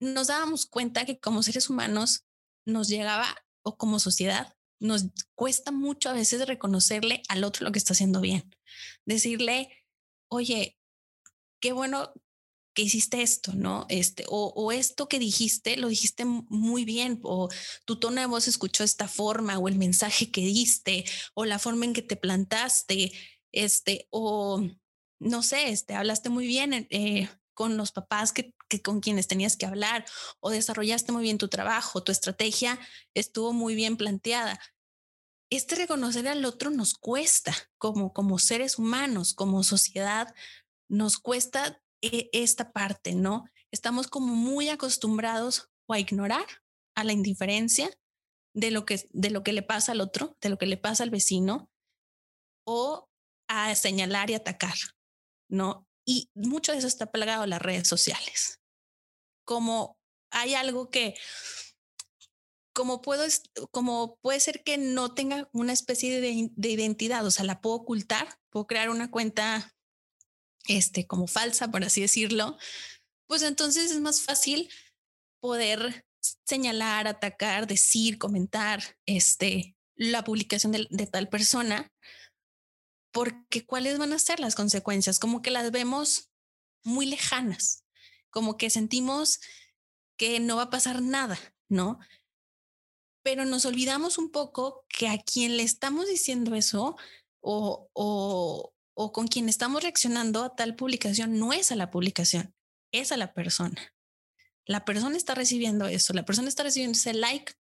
nos 0.00 0.26
dábamos 0.28 0.66
cuenta 0.66 1.06
que 1.06 1.18
como 1.18 1.42
seres 1.42 1.70
humanos 1.70 2.25
nos 2.66 2.88
llegaba, 2.88 3.26
o 3.62 3.76
como 3.78 3.98
sociedad, 3.98 4.54
nos 4.78 5.06
cuesta 5.34 5.72
mucho 5.72 6.10
a 6.10 6.12
veces 6.12 6.46
reconocerle 6.46 7.22
al 7.28 7.44
otro 7.44 7.64
lo 7.64 7.72
que 7.72 7.78
está 7.78 7.94
haciendo 7.94 8.20
bien. 8.20 8.54
Decirle, 9.06 9.70
oye, 10.28 10.78
qué 11.60 11.72
bueno 11.72 12.12
que 12.74 12.82
hiciste 12.82 13.22
esto, 13.22 13.54
¿no? 13.54 13.86
Este, 13.88 14.24
o, 14.28 14.70
esto 14.70 15.08
que 15.08 15.18
dijiste, 15.18 15.78
lo 15.78 15.88
dijiste 15.88 16.26
muy 16.26 16.84
bien, 16.84 17.20
o 17.22 17.48
tu 17.86 17.98
tono 17.98 18.20
de 18.20 18.26
voz 18.26 18.48
escuchó 18.48 18.84
esta 18.84 19.08
forma, 19.08 19.58
o 19.58 19.66
el 19.66 19.76
mensaje 19.76 20.30
que 20.30 20.42
diste, 20.42 21.06
o 21.32 21.46
la 21.46 21.58
forma 21.58 21.86
en 21.86 21.94
que 21.94 22.02
te 22.02 22.16
plantaste, 22.16 23.12
este, 23.50 24.06
o 24.10 24.62
no 25.18 25.42
sé, 25.42 25.70
este, 25.70 25.94
hablaste 25.94 26.28
muy 26.28 26.46
bien 26.46 26.86
eh, 26.90 27.30
con 27.56 27.78
los 27.78 27.90
papás 27.90 28.32
que, 28.32 28.52
con 28.84 29.00
quienes 29.00 29.26
tenías 29.26 29.56
que 29.56 29.64
hablar, 29.64 30.04
o 30.40 30.50
desarrollaste 30.50 31.10
muy 31.10 31.22
bien 31.22 31.38
tu 31.38 31.48
trabajo, 31.48 32.04
tu 32.04 32.12
estrategia 32.12 32.78
estuvo 33.14 33.54
muy 33.54 33.74
bien 33.74 33.96
planteada. 33.96 34.60
Este 35.50 35.74
reconocer 35.74 36.28
al 36.28 36.44
otro 36.44 36.70
nos 36.70 36.94
cuesta 36.94 37.54
como, 37.78 38.12
como 38.12 38.38
seres 38.38 38.78
humanos, 38.78 39.32
como 39.32 39.62
sociedad, 39.62 40.34
nos 40.88 41.18
cuesta 41.18 41.82
e, 42.02 42.28
esta 42.32 42.72
parte, 42.72 43.14
¿no? 43.14 43.46
Estamos 43.72 44.06
como 44.06 44.34
muy 44.34 44.68
acostumbrados 44.68 45.70
o 45.88 45.94
a 45.94 45.98
ignorar 45.98 46.46
a 46.94 47.04
la 47.04 47.12
indiferencia 47.12 47.88
de 48.54 48.70
lo 48.70 48.84
que 48.84 49.08
de 49.12 49.30
lo 49.30 49.42
que 49.42 49.54
le 49.54 49.62
pasa 49.62 49.92
al 49.92 50.02
otro, 50.02 50.36
de 50.42 50.50
lo 50.50 50.58
que 50.58 50.66
le 50.66 50.76
pasa 50.76 51.04
al 51.04 51.10
vecino 51.10 51.70
o 52.66 53.08
a 53.48 53.74
señalar 53.74 54.28
y 54.28 54.34
atacar, 54.34 54.76
¿no? 55.48 55.85
Y 56.06 56.30
mucho 56.34 56.72
de 56.72 56.78
eso 56.78 56.86
está 56.86 57.10
plagado 57.10 57.42
a 57.42 57.46
las 57.46 57.60
redes 57.60 57.88
sociales. 57.88 58.60
Como 59.44 59.98
hay 60.30 60.54
algo 60.54 60.90
que 60.90 61.16
como 62.76 63.00
puedo, 63.00 63.24
como 63.70 64.18
puede 64.20 64.38
ser 64.38 64.62
que 64.62 64.76
no 64.76 65.14
tenga 65.14 65.48
una 65.52 65.72
especie 65.72 66.20
de, 66.20 66.50
de, 66.54 66.68
identidad, 66.68 67.24
o 67.24 67.30
sea, 67.30 67.46
la 67.46 67.62
puedo 67.62 67.76
ocultar, 67.76 68.28
puedo 68.50 68.66
crear 68.66 68.90
una 68.90 69.10
cuenta 69.10 69.74
este, 70.66 71.06
como 71.06 71.26
falsa, 71.26 71.70
por 71.70 71.82
así 71.84 72.02
decirlo, 72.02 72.58
pues 73.26 73.40
entonces 73.40 73.90
es 73.90 74.00
más 74.00 74.20
fácil 74.20 74.68
poder 75.40 76.04
señalar, 76.44 77.08
atacar, 77.08 77.66
decir, 77.66 78.18
comentar 78.18 78.98
este, 79.06 79.74
la 79.94 80.22
publicación 80.22 80.72
de, 80.72 80.86
de 80.90 81.06
tal 81.06 81.30
persona, 81.30 81.90
porque 83.16 83.64
cuáles 83.64 83.96
van 83.96 84.12
a 84.12 84.18
ser 84.18 84.40
las 84.40 84.54
consecuencias, 84.54 85.18
como 85.18 85.40
que 85.40 85.50
las 85.50 85.70
vemos 85.70 86.30
muy 86.84 87.06
lejanas, 87.06 87.82
como 88.28 88.58
que 88.58 88.68
sentimos 88.68 89.40
que 90.18 90.38
no 90.38 90.56
va 90.56 90.64
a 90.64 90.70
pasar 90.70 91.00
nada, 91.00 91.38
¿no? 91.70 91.98
Pero 93.22 93.46
nos 93.46 93.64
olvidamos 93.64 94.18
un 94.18 94.30
poco 94.30 94.84
que 94.90 95.08
a 95.08 95.16
quien 95.16 95.56
le 95.56 95.62
estamos 95.62 96.08
diciendo 96.08 96.54
eso 96.54 96.98
o, 97.40 97.88
o, 97.94 98.74
o 98.92 99.12
con 99.12 99.28
quien 99.28 99.48
estamos 99.48 99.82
reaccionando 99.82 100.44
a 100.44 100.54
tal 100.54 100.76
publicación 100.76 101.38
no 101.38 101.54
es 101.54 101.72
a 101.72 101.76
la 101.76 101.90
publicación, 101.90 102.54
es 102.92 103.12
a 103.12 103.16
la 103.16 103.32
persona. 103.32 103.94
La 104.66 104.84
persona 104.84 105.16
está 105.16 105.34
recibiendo 105.34 105.86
eso, 105.86 106.12
la 106.12 106.26
persona 106.26 106.50
está 106.50 106.64
recibiendo 106.64 106.98
ese 106.98 107.14
like 107.14 107.54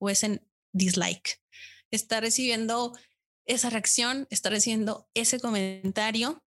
o 0.00 0.10
ese 0.10 0.44
dislike, 0.72 1.40
está 1.92 2.20
recibiendo 2.20 2.92
esa 3.46 3.70
reacción, 3.70 4.26
está 4.30 4.50
recibiendo 4.50 5.08
ese 5.14 5.40
comentario 5.40 6.44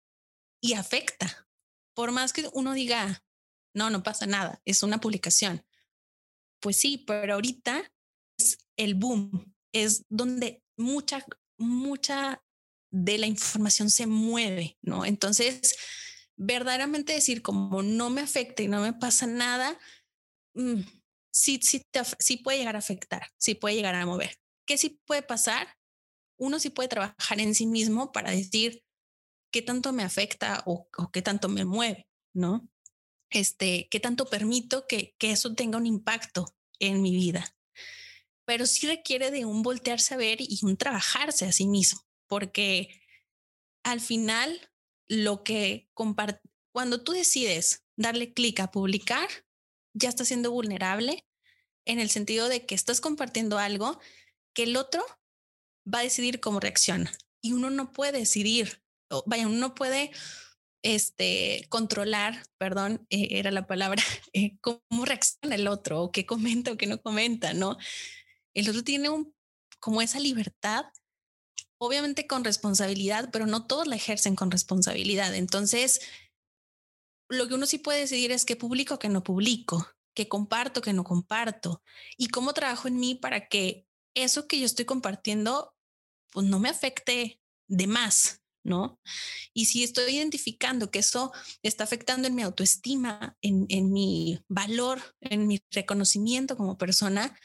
y 0.61 0.73
afecta. 0.73 1.47
Por 1.95 2.11
más 2.11 2.33
que 2.33 2.49
uno 2.53 2.73
diga, 2.73 3.23
no, 3.73 3.89
no 3.89 4.03
pasa 4.03 4.25
nada, 4.25 4.61
es 4.65 4.83
una 4.83 4.99
publicación. 4.99 5.65
Pues 6.61 6.77
sí, 6.77 7.03
pero 7.07 7.35
ahorita 7.35 7.91
es 8.37 8.57
el 8.77 8.95
boom, 8.95 9.53
es 9.73 10.05
donde 10.09 10.63
mucha, 10.77 11.25
mucha 11.57 12.43
de 12.91 13.17
la 13.17 13.27
información 13.27 13.89
se 13.89 14.07
mueve, 14.07 14.77
¿no? 14.81 15.05
Entonces, 15.05 15.77
verdaderamente 16.35 17.13
decir 17.13 17.41
como 17.41 17.81
no 17.83 18.09
me 18.09 18.21
afecta 18.21 18.63
y 18.63 18.67
no 18.67 18.81
me 18.81 18.93
pasa 18.93 19.27
nada, 19.27 19.77
mm, 20.55 20.81
sí, 21.31 21.59
sí, 21.61 21.85
sí 22.19 22.37
puede 22.37 22.57
llegar 22.57 22.75
a 22.75 22.79
afectar, 22.79 23.29
sí 23.37 23.55
puede 23.55 23.75
llegar 23.75 23.95
a 23.95 24.05
mover. 24.05 24.39
¿Qué 24.65 24.77
sí 24.77 25.01
puede 25.05 25.21
pasar? 25.21 25.78
Uno 26.39 26.57
sí 26.57 26.71
puede 26.71 26.89
trabajar 26.89 27.39
en 27.39 27.53
sí 27.53 27.67
mismo 27.67 28.11
para 28.11 28.31
decir 28.31 28.83
qué 29.51 29.61
tanto 29.61 29.93
me 29.93 30.03
afecta 30.03 30.63
o, 30.65 30.89
qué 31.13 31.21
tanto 31.21 31.49
me 31.49 31.65
mueve, 31.65 32.07
¿no? 32.33 32.67
Este, 33.29 33.87
qué 33.91 33.99
tanto 33.99 34.25
permito 34.25 34.87
que, 34.87 35.15
que 35.19 35.31
eso 35.31 35.53
tenga 35.53 35.77
un 35.77 35.85
impacto 35.85 36.47
en 36.79 37.01
mi 37.03 37.11
vida. 37.11 37.55
Pero 38.45 38.65
sí 38.65 38.87
requiere 38.87 39.29
de 39.29 39.45
un 39.45 39.61
voltearse 39.61 40.15
a 40.15 40.17
ver 40.17 40.39
y 40.41 40.59
un 40.63 40.77
trabajarse 40.77 41.45
a 41.45 41.51
sí 41.51 41.67
mismo 41.67 42.09
porque 42.29 43.01
al 43.83 43.99
final 43.99 44.71
lo 45.07 45.43
que 45.43 45.89
comparte, 45.93 46.39
cuando 46.71 47.03
tú 47.03 47.11
decides 47.11 47.83
darle 47.97 48.33
clic 48.33 48.61
a 48.61 48.71
publicar, 48.71 49.27
ya 49.93 50.07
estás 50.07 50.29
siendo 50.29 50.51
vulnerable 50.51 51.27
en 51.85 51.99
el 51.99 52.09
sentido 52.09 52.47
de 52.47 52.65
que 52.65 52.75
estás 52.75 53.01
compartiendo 53.01 53.57
algo 53.57 53.99
que 54.53 54.63
el 54.63 54.77
otro 54.77 55.03
va 55.85 55.99
a 55.99 56.03
decidir 56.03 56.39
cómo 56.39 56.59
reacciona 56.59 57.11
y 57.41 57.53
uno 57.53 57.69
no 57.69 57.91
puede 57.91 58.19
decidir, 58.19 58.83
o 59.09 59.23
vaya, 59.25 59.47
uno 59.47 59.57
no 59.57 59.75
puede 59.75 60.11
este, 60.83 61.65
controlar, 61.69 62.43
perdón, 62.57 63.05
eh, 63.09 63.27
era 63.31 63.51
la 63.51 63.67
palabra, 63.67 64.03
eh, 64.33 64.57
cómo 64.61 65.05
reacciona 65.05 65.55
el 65.55 65.67
otro 65.67 66.03
o 66.03 66.11
qué 66.11 66.25
comenta 66.25 66.71
o 66.71 66.77
qué 66.77 66.87
no 66.87 67.01
comenta, 67.01 67.53
¿no? 67.53 67.77
El 68.53 68.69
otro 68.69 68.83
tiene 68.83 69.09
un, 69.09 69.33
como 69.79 70.01
esa 70.01 70.19
libertad 70.19 70.85
obviamente 71.79 72.27
con 72.27 72.43
responsabilidad, 72.43 73.29
pero 73.31 73.47
no 73.47 73.65
todos 73.65 73.87
la 73.87 73.95
ejercen 73.95 74.35
con 74.35 74.51
responsabilidad. 74.51 75.33
Entonces, 75.33 76.01
lo 77.29 77.47
que 77.47 77.53
uno 77.55 77.65
sí 77.65 77.77
puede 77.77 78.01
decidir 78.01 78.31
es 78.31 78.45
qué 78.45 78.55
publico, 78.55 78.99
qué 78.99 79.09
no 79.09 79.23
publico, 79.23 79.87
qué 80.13 80.27
comparto, 80.27 80.81
qué 80.81 80.93
no 80.93 81.03
comparto 81.03 81.81
y 82.17 82.27
cómo 82.27 82.53
trabajo 82.53 82.87
en 82.87 82.99
mí 82.99 83.15
para 83.15 83.47
que 83.47 83.87
eso 84.15 84.47
que 84.47 84.59
yo 84.59 84.65
estoy 84.65 84.85
compartiendo, 84.85 85.73
pues 86.31 86.47
no 86.47 86.59
me 86.59 86.69
afecte 86.69 87.41
de 87.67 87.87
más, 87.87 88.41
¿no? 88.63 88.99
Y 89.53 89.65
si 89.65 89.83
estoy 89.83 90.15
identificando 90.15 90.91
que 90.91 90.99
eso 90.99 91.31
está 91.63 91.83
afectando 91.83 92.27
en 92.27 92.35
mi 92.35 92.41
autoestima, 92.41 93.37
en, 93.41 93.65
en 93.69 93.91
mi 93.91 94.39
valor, 94.47 95.01
en 95.21 95.47
mi 95.47 95.59
reconocimiento 95.71 96.57
como 96.57 96.77
persona, 96.77 97.37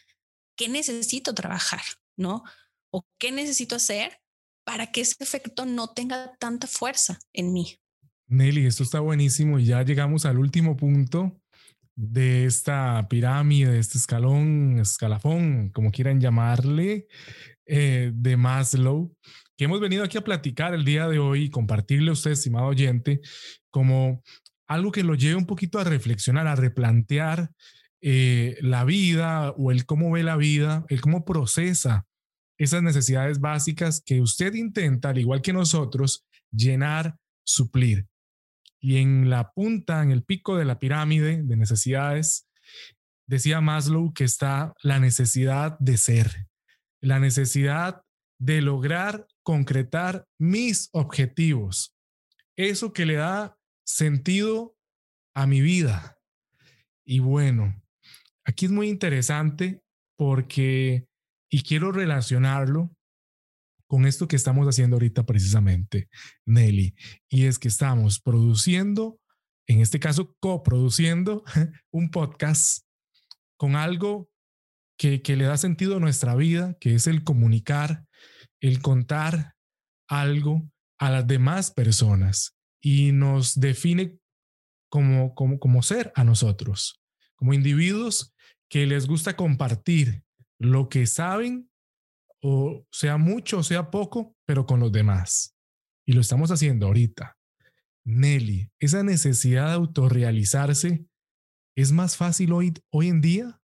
¿qué 0.57 0.69
necesito 0.69 1.35
trabajar, 1.35 1.83
¿no? 2.17 2.43
¿O 2.91 3.07
qué 3.19 3.33
necesito 3.33 3.77
hacer 3.77 4.21
para 4.65 4.91
que 4.91 5.03
ese 5.03 5.17
efecto 5.21 5.67
no 5.67 5.89
tenga 5.89 6.35
tanta 6.39 6.67
fuerza 6.67 7.19
en 7.33 7.53
mí. 7.53 7.79
Nelly, 8.27 8.67
esto 8.67 8.83
está 8.83 9.01
buenísimo 9.01 9.59
ya 9.59 9.83
llegamos 9.83 10.25
al 10.25 10.39
último 10.39 10.77
punto 10.77 11.39
de 11.97 12.47
esta 12.47 13.07
pirámide, 13.09 13.73
de 13.73 13.79
este 13.79 13.99
escalón, 13.99 14.79
escalafón, 14.79 15.71
como 15.71 15.91
quieran 15.91 16.21
llamarle, 16.21 17.07
eh, 17.67 18.11
de 18.15 18.37
Maslow, 18.37 19.17
que 19.57 19.65
hemos 19.65 19.81
venido 19.81 20.05
aquí 20.05 20.19
a 20.19 20.25
platicar 20.25 20.75
el 20.75 20.85
día 20.85 21.09
de 21.09 21.19
hoy 21.19 21.45
y 21.45 21.51
compartirle 21.51 22.11
a 22.11 22.15
usted, 22.15 22.33
estimado 22.33 22.67
oyente, 22.67 23.21
como 23.71 24.23
algo 24.67 24.93
que 24.93 25.05
lo 25.05 25.15
lleve 25.15 25.37
un 25.37 25.47
poquito 25.47 25.79
a 25.79 25.85
reflexionar, 25.85 26.47
a 26.47 26.57
replantear 26.57 27.51
eh, 28.03 28.57
la 28.61 28.85
vida 28.85 29.53
o 29.53 29.71
el 29.71 29.87
cómo 29.87 30.11
ve 30.11 30.23
la 30.23 30.37
vida, 30.37 30.85
el 30.89 31.01
cómo 31.01 31.25
procesa 31.25 32.07
esas 32.59 32.83
necesidades 32.83 33.41
básicas 33.41 34.03
que 34.05 34.21
usted 34.21 34.55
intenta, 34.55 35.11
al 35.11 35.19
igual 35.19 35.43
que 35.43 35.53
nosotros, 35.53 36.25
llenar, 36.51 37.17
suplir. 37.45 38.07
Y 38.87 38.99
en 38.99 39.31
la 39.31 39.51
punta, 39.51 40.03
en 40.03 40.11
el 40.11 40.25
pico 40.25 40.59
de 40.59 40.67
la 40.67 40.79
pirámide 40.79 41.43
de 41.43 41.57
necesidades, 41.57 42.47
decía 43.27 43.63
Maslow 43.63 44.13
que 44.13 44.25
está 44.25 44.75
la 44.83 45.01
necesidad 45.01 45.79
de 45.79 45.97
ser, 45.97 46.49
la 47.01 47.19
necesidad 47.19 48.03
de 48.39 48.61
lograr 48.61 49.27
concretar 49.43 50.27
mis 50.39 50.91
objetivos. 50.93 51.97
Eso 52.57 52.93
que 52.93 53.07
le 53.07 53.15
da 53.15 53.57
sentido 53.87 54.77
a 55.35 55.47
mi 55.47 55.63
vida. 55.63 56.19
Y 57.07 57.21
bueno, 57.21 57.83
aquí 58.45 58.67
es 58.67 58.71
muy 58.71 58.91
interesante 58.91 59.83
porque, 60.15 61.07
y 61.51 61.63
quiero 61.63 61.91
relacionarlo 61.91 62.95
con 63.87 64.07
esto 64.07 64.29
que 64.29 64.37
estamos 64.37 64.67
haciendo 64.67 64.97
ahorita 64.97 65.25
precisamente, 65.25 66.09
Nelly, 66.47 66.95
y 67.29 67.45
es 67.45 67.59
que 67.59 67.69
estamos 67.69 68.21
produciendo, 68.21 69.19
en 69.67 69.81
este 69.81 70.01
caso 70.01 70.35
coproduciendo, 70.41 71.45
un 71.91 72.11
podcast 72.11 72.85
con 73.57 73.77
algo 73.77 74.29
que, 74.99 75.23
que 75.23 75.37
le 75.37 75.45
da 75.45 75.57
sentido 75.57 75.97
a 75.97 76.01
nuestra 76.01 76.35
vida, 76.35 76.77
que 76.81 76.95
es 76.95 77.07
el 77.07 77.25
comunicar, 77.25 78.05
el 78.61 78.81
contar 78.81 79.55
algo 80.09 80.71
a 80.99 81.11
las 81.11 81.27
demás 81.27 81.71
personas 81.71 82.57
y 82.81 83.13
nos 83.13 83.59
define 83.59 84.19
como, 84.91 85.35
como, 85.35 85.59
como 85.59 85.83
ser 85.83 86.13
a 86.15 86.25
nosotros, 86.25 87.03
como 87.37 87.55
individuos 87.55 88.35
que 88.69 88.87
les 88.87 89.07
gusta 89.07 89.37
compartir 89.37 90.23
lo 90.59 90.89
que 90.89 91.07
saben, 91.07 91.71
o 92.47 92.87
sea 92.91 93.17
mucho 93.17 93.59
o 93.59 93.63
sea 93.63 93.91
poco, 93.91 94.37
pero 94.47 94.67
con 94.67 94.79
los 94.79 94.93
demás. 94.93 95.57
Y 96.07 96.13
lo 96.13 96.21
estamos 96.21 96.51
haciendo 96.51 96.87
ahorita. 96.87 97.39
Nelly, 98.05 98.71
esa 98.79 99.03
necesidad 99.03 99.69
de 99.69 99.75
autorrealizarse 99.75 101.07
es 101.75 101.91
más 101.91 102.19
fácil 102.19 102.53
hoy, 102.53 102.75
hoy 102.93 103.09
en 103.09 103.23
día 103.23 103.61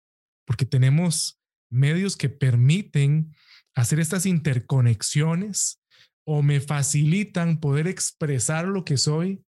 porque 0.47 0.65
tenemos 0.65 1.41
medios 1.71 2.17
que 2.17 2.29
permiten 2.29 3.35
hacer 3.75 3.99
estas 3.99 4.27
interconexiones 4.27 5.83
o 6.25 6.43
me 6.43 6.61
facilitan 6.61 7.59
poder 7.59 7.89
expresar 7.89 8.67
lo 8.67 8.85
que 8.85 8.97
soy 8.97 9.45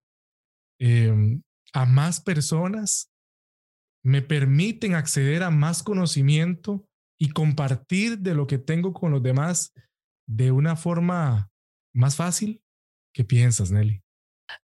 em, 0.79 1.43
a 1.73 1.85
más 1.85 2.21
personas, 2.21 3.11
me 4.03 4.21
permiten 4.21 4.95
acceder 4.95 5.43
a 5.43 5.51
más 5.51 5.83
conocimiento 5.83 6.86
y 7.19 7.29
compartir 7.29 8.19
de 8.19 8.35
lo 8.35 8.47
que 8.47 8.57
tengo 8.57 8.93
con 8.93 9.11
los 9.11 9.23
demás 9.23 9.73
de 10.27 10.51
una 10.51 10.75
forma 10.75 11.49
más 11.93 12.15
fácil. 12.15 12.61
¿Qué 13.13 13.23
piensas, 13.23 13.71
Nelly? 13.71 14.01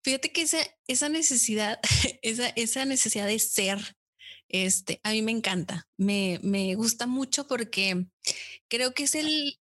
Fíjate 0.03 0.31
que 0.31 0.43
esa, 0.43 0.59
esa 0.87 1.09
necesidad, 1.09 1.79
esa, 2.21 2.49
esa 2.49 2.85
necesidad 2.85 3.27
de 3.27 3.39
ser, 3.39 3.95
este, 4.47 4.99
a 5.03 5.11
mí 5.11 5.21
me 5.21 5.31
encanta, 5.31 5.87
me, 5.97 6.39
me 6.43 6.75
gusta 6.75 7.07
mucho 7.07 7.47
porque 7.47 8.05
creo 8.69 8.93
que 8.93 9.03
es 9.03 9.15
el, 9.15 9.59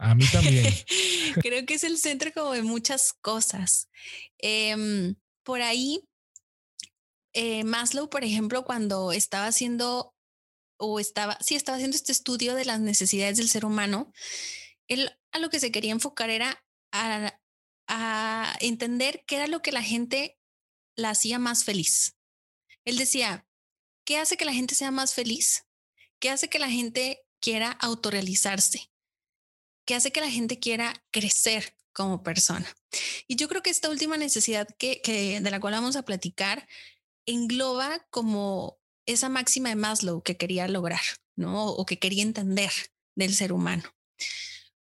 a 0.00 0.14
mí 0.14 0.24
también. 0.32 0.64
Creo 1.42 1.66
que 1.66 1.74
es 1.74 1.84
el 1.84 1.98
centro 1.98 2.32
como 2.32 2.52
de 2.52 2.62
muchas 2.62 3.12
cosas. 3.20 3.90
Em, 4.38 5.14
por 5.44 5.60
ahí, 5.60 6.00
eh, 7.34 7.64
Maslow, 7.64 8.08
por 8.08 8.24
ejemplo, 8.24 8.64
cuando 8.64 9.12
estaba 9.12 9.46
haciendo 9.46 10.14
o 10.80 10.98
estaba, 10.98 11.38
sí, 11.40 11.54
estaba 11.54 11.76
haciendo 11.76 11.96
este 11.96 12.12
estudio 12.12 12.54
de 12.54 12.64
las 12.64 12.80
necesidades 12.80 13.36
del 13.36 13.48
ser 13.48 13.64
humano, 13.64 14.12
él 14.88 15.10
a 15.32 15.38
lo 15.38 15.50
que 15.50 15.60
se 15.60 15.70
quería 15.70 15.92
enfocar 15.92 16.30
era 16.30 16.64
a, 16.90 17.38
a 17.86 18.56
entender 18.60 19.24
qué 19.26 19.36
era 19.36 19.46
lo 19.46 19.62
que 19.62 19.72
la 19.72 19.82
gente 19.82 20.38
la 20.96 21.10
hacía 21.10 21.38
más 21.38 21.64
feliz. 21.64 22.16
Él 22.84 22.98
decía, 22.98 23.46
¿qué 24.04 24.18
hace 24.18 24.36
que 24.36 24.44
la 24.44 24.54
gente 24.54 24.74
sea 24.74 24.90
más 24.90 25.14
feliz? 25.14 25.66
¿Qué 26.18 26.30
hace 26.30 26.48
que 26.48 26.58
la 26.58 26.70
gente 26.70 27.22
quiera 27.40 27.70
autorrealizarse? 27.70 28.90
que 29.90 29.96
hace 29.96 30.12
que 30.12 30.20
la 30.20 30.30
gente 30.30 30.60
quiera 30.60 31.04
crecer 31.10 31.76
como 31.92 32.22
persona. 32.22 32.66
Y 33.26 33.34
yo 33.34 33.48
creo 33.48 33.60
que 33.60 33.70
esta 33.70 33.90
última 33.90 34.16
necesidad 34.16 34.68
que, 34.78 35.00
de 35.42 35.50
la 35.50 35.58
cual 35.58 35.74
vamos 35.74 35.96
a 35.96 36.04
platicar 36.04 36.68
engloba 37.26 38.06
como 38.10 38.79
esa 39.12 39.28
máxima 39.28 39.68
de 39.68 39.76
Maslow 39.76 40.22
que 40.22 40.36
quería 40.36 40.68
lograr, 40.68 41.00
¿no? 41.36 41.66
O 41.66 41.86
que 41.86 41.98
quería 41.98 42.22
entender 42.22 42.70
del 43.16 43.34
ser 43.34 43.52
humano. 43.52 43.84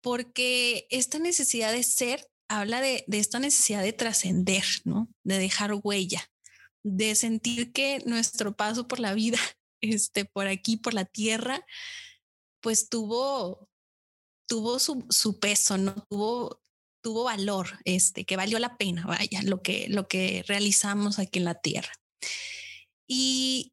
Porque 0.02 0.88
esta 0.90 1.20
necesidad 1.20 1.72
de 1.72 1.84
ser 1.84 2.30
habla 2.50 2.82
de, 2.82 3.04
de 3.08 3.20
esta 3.20 3.40
necesidad 3.40 3.82
de 3.82 3.94
trascender, 3.94 4.66
¿no? 4.84 5.10
De 5.24 5.38
dejar 5.38 5.74
huella, 5.82 6.30
de 6.84 7.16
sentir 7.16 7.72
que 7.72 8.02
nuestro 8.06 8.56
paso 8.56 8.88
por 8.88 9.00
la 9.00 9.14
vida, 9.14 9.40
este, 9.82 10.26
por 10.26 10.48
aquí, 10.48 10.78
por 10.78 10.94
la 10.94 11.06
tierra, 11.06 11.66
pues 12.62 12.90
tuvo 12.90 13.70
tuvo 14.48 14.80
su, 14.80 15.06
su 15.10 15.40
peso, 15.40 15.78
no 15.78 15.96
tuvo, 16.10 16.62
tuvo 17.02 17.24
valor, 17.24 17.80
este, 17.86 18.26
que 18.26 18.38
valió 18.38 18.60
la 18.60 18.78
pena, 18.78 19.06
vaya, 19.06 19.42
lo 19.44 19.62
que, 19.62 19.88
lo 19.90 20.08
que 20.08 20.44
realizamos 20.48 21.20
aquí 21.20 21.40
en 21.40 21.46
la 21.46 21.56
tierra. 21.56 21.92
Y, 23.08 23.73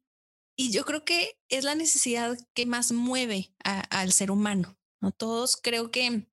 y 0.61 0.69
yo 0.69 0.85
creo 0.85 1.03
que 1.03 1.39
es 1.49 1.63
la 1.63 1.73
necesidad 1.73 2.37
que 2.53 2.67
más 2.67 2.91
mueve 2.91 3.51
al 3.63 4.13
ser 4.13 4.29
humano. 4.29 4.77
¿no? 5.01 5.11
Todos 5.11 5.57
creo 5.57 5.89
que 5.89 6.29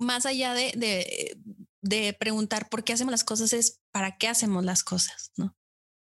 más 0.00 0.26
allá 0.26 0.52
de, 0.52 0.72
de, 0.74 1.40
de, 1.80 2.12
preguntar 2.14 2.68
por 2.68 2.82
qué 2.82 2.92
hacemos 2.92 3.12
las 3.12 3.22
cosas 3.22 3.52
es 3.52 3.78
para 3.92 4.18
qué 4.18 4.26
hacemos 4.26 4.64
las 4.64 4.82
cosas, 4.82 5.30
¿no? 5.36 5.56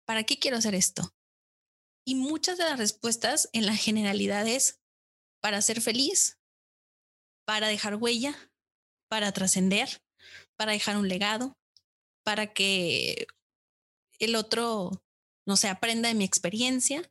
¿Para 0.06 0.24
qué 0.24 0.38
quiero 0.38 0.56
hacer 0.56 0.74
esto? 0.74 1.14
Y 2.06 2.14
muchas 2.14 2.56
de 2.56 2.64
las 2.64 2.78
respuestas 2.78 3.50
en 3.52 3.66
la 3.66 3.76
generalidad 3.76 4.46
es 4.46 4.80
para 5.42 5.60
ser 5.60 5.82
feliz, 5.82 6.38
para 7.44 7.68
dejar 7.68 7.96
huella, 7.96 8.34
para 9.10 9.32
trascender, 9.32 10.02
para 10.56 10.72
dejar 10.72 10.96
un 10.96 11.08
legado, 11.08 11.58
para 12.24 12.54
que 12.54 13.26
el 14.18 14.34
otro, 14.34 15.04
no 15.46 15.56
sé, 15.56 15.68
aprenda 15.68 16.08
de 16.08 16.14
mi 16.14 16.24
experiencia. 16.24 17.10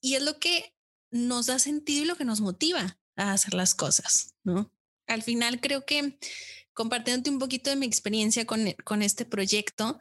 Y 0.00 0.14
es 0.14 0.22
lo 0.22 0.38
que 0.38 0.74
nos 1.10 1.46
da 1.46 1.58
sentido 1.58 2.02
y 2.02 2.06
lo 2.06 2.16
que 2.16 2.24
nos 2.24 2.40
motiva 2.40 2.98
a 3.16 3.32
hacer 3.32 3.54
las 3.54 3.74
cosas, 3.74 4.34
¿no? 4.42 4.72
Al 5.06 5.22
final 5.22 5.60
creo 5.60 5.86
que 5.86 6.18
compartiéndote 6.74 7.30
un 7.30 7.38
poquito 7.38 7.70
de 7.70 7.76
mi 7.76 7.86
experiencia 7.86 8.44
con, 8.44 8.72
con 8.84 9.02
este 9.02 9.24
proyecto, 9.24 9.98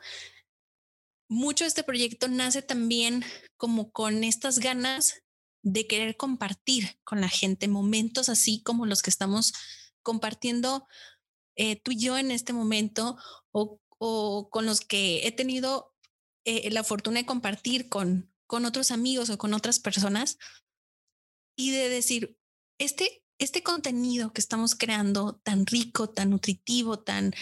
mucho 1.28 1.64
de 1.64 1.70
este 1.70 1.84
proyecto 1.84 2.28
nace 2.28 2.62
también 2.62 3.24
como 3.58 3.92
con 3.92 4.24
estas 4.24 4.60
ganas 4.60 5.24
de 5.64 5.88
querer 5.88 6.18
compartir 6.18 7.00
con 7.04 7.22
la 7.22 7.30
gente 7.30 7.68
momentos 7.68 8.30
así 8.30 8.62
como 8.62 8.86
los 8.86 9.02
que 9.02 9.10
estamos 9.10 9.54
compartiendo 10.04 10.88
eh, 11.56 11.82
tú 11.82 11.92
y 11.92 11.98
yo 11.98 12.18
en 12.18 12.30
este 12.30 12.54
momento 12.54 13.18
o, 13.52 13.80
con 14.52 14.66
los 14.66 14.82
que 14.82 15.26
he 15.26 15.32
tenido 15.32 15.95
eh, 16.46 16.70
la 16.72 16.84
fortuna 16.84 17.20
de 17.20 17.26
compartir 17.26 17.90
con, 17.90 18.32
con 18.48 18.66
otros 18.66 18.92
amigos 18.92 19.30
o 19.30 19.38
con 19.38 19.54
otras 19.54 19.80
personas 19.80 20.38
y 21.58 21.72
de 21.72 21.90
decir, 21.90 22.38
este, 22.80 23.24
este 23.40 23.64
contenido 23.64 24.34
que 24.34 24.42
estamos 24.42 24.76
creando 24.76 25.42
tan 25.44 25.66
rico, 25.66 26.10
tan 26.10 26.30
nutritivo, 26.30 27.00
tan, 27.00 27.34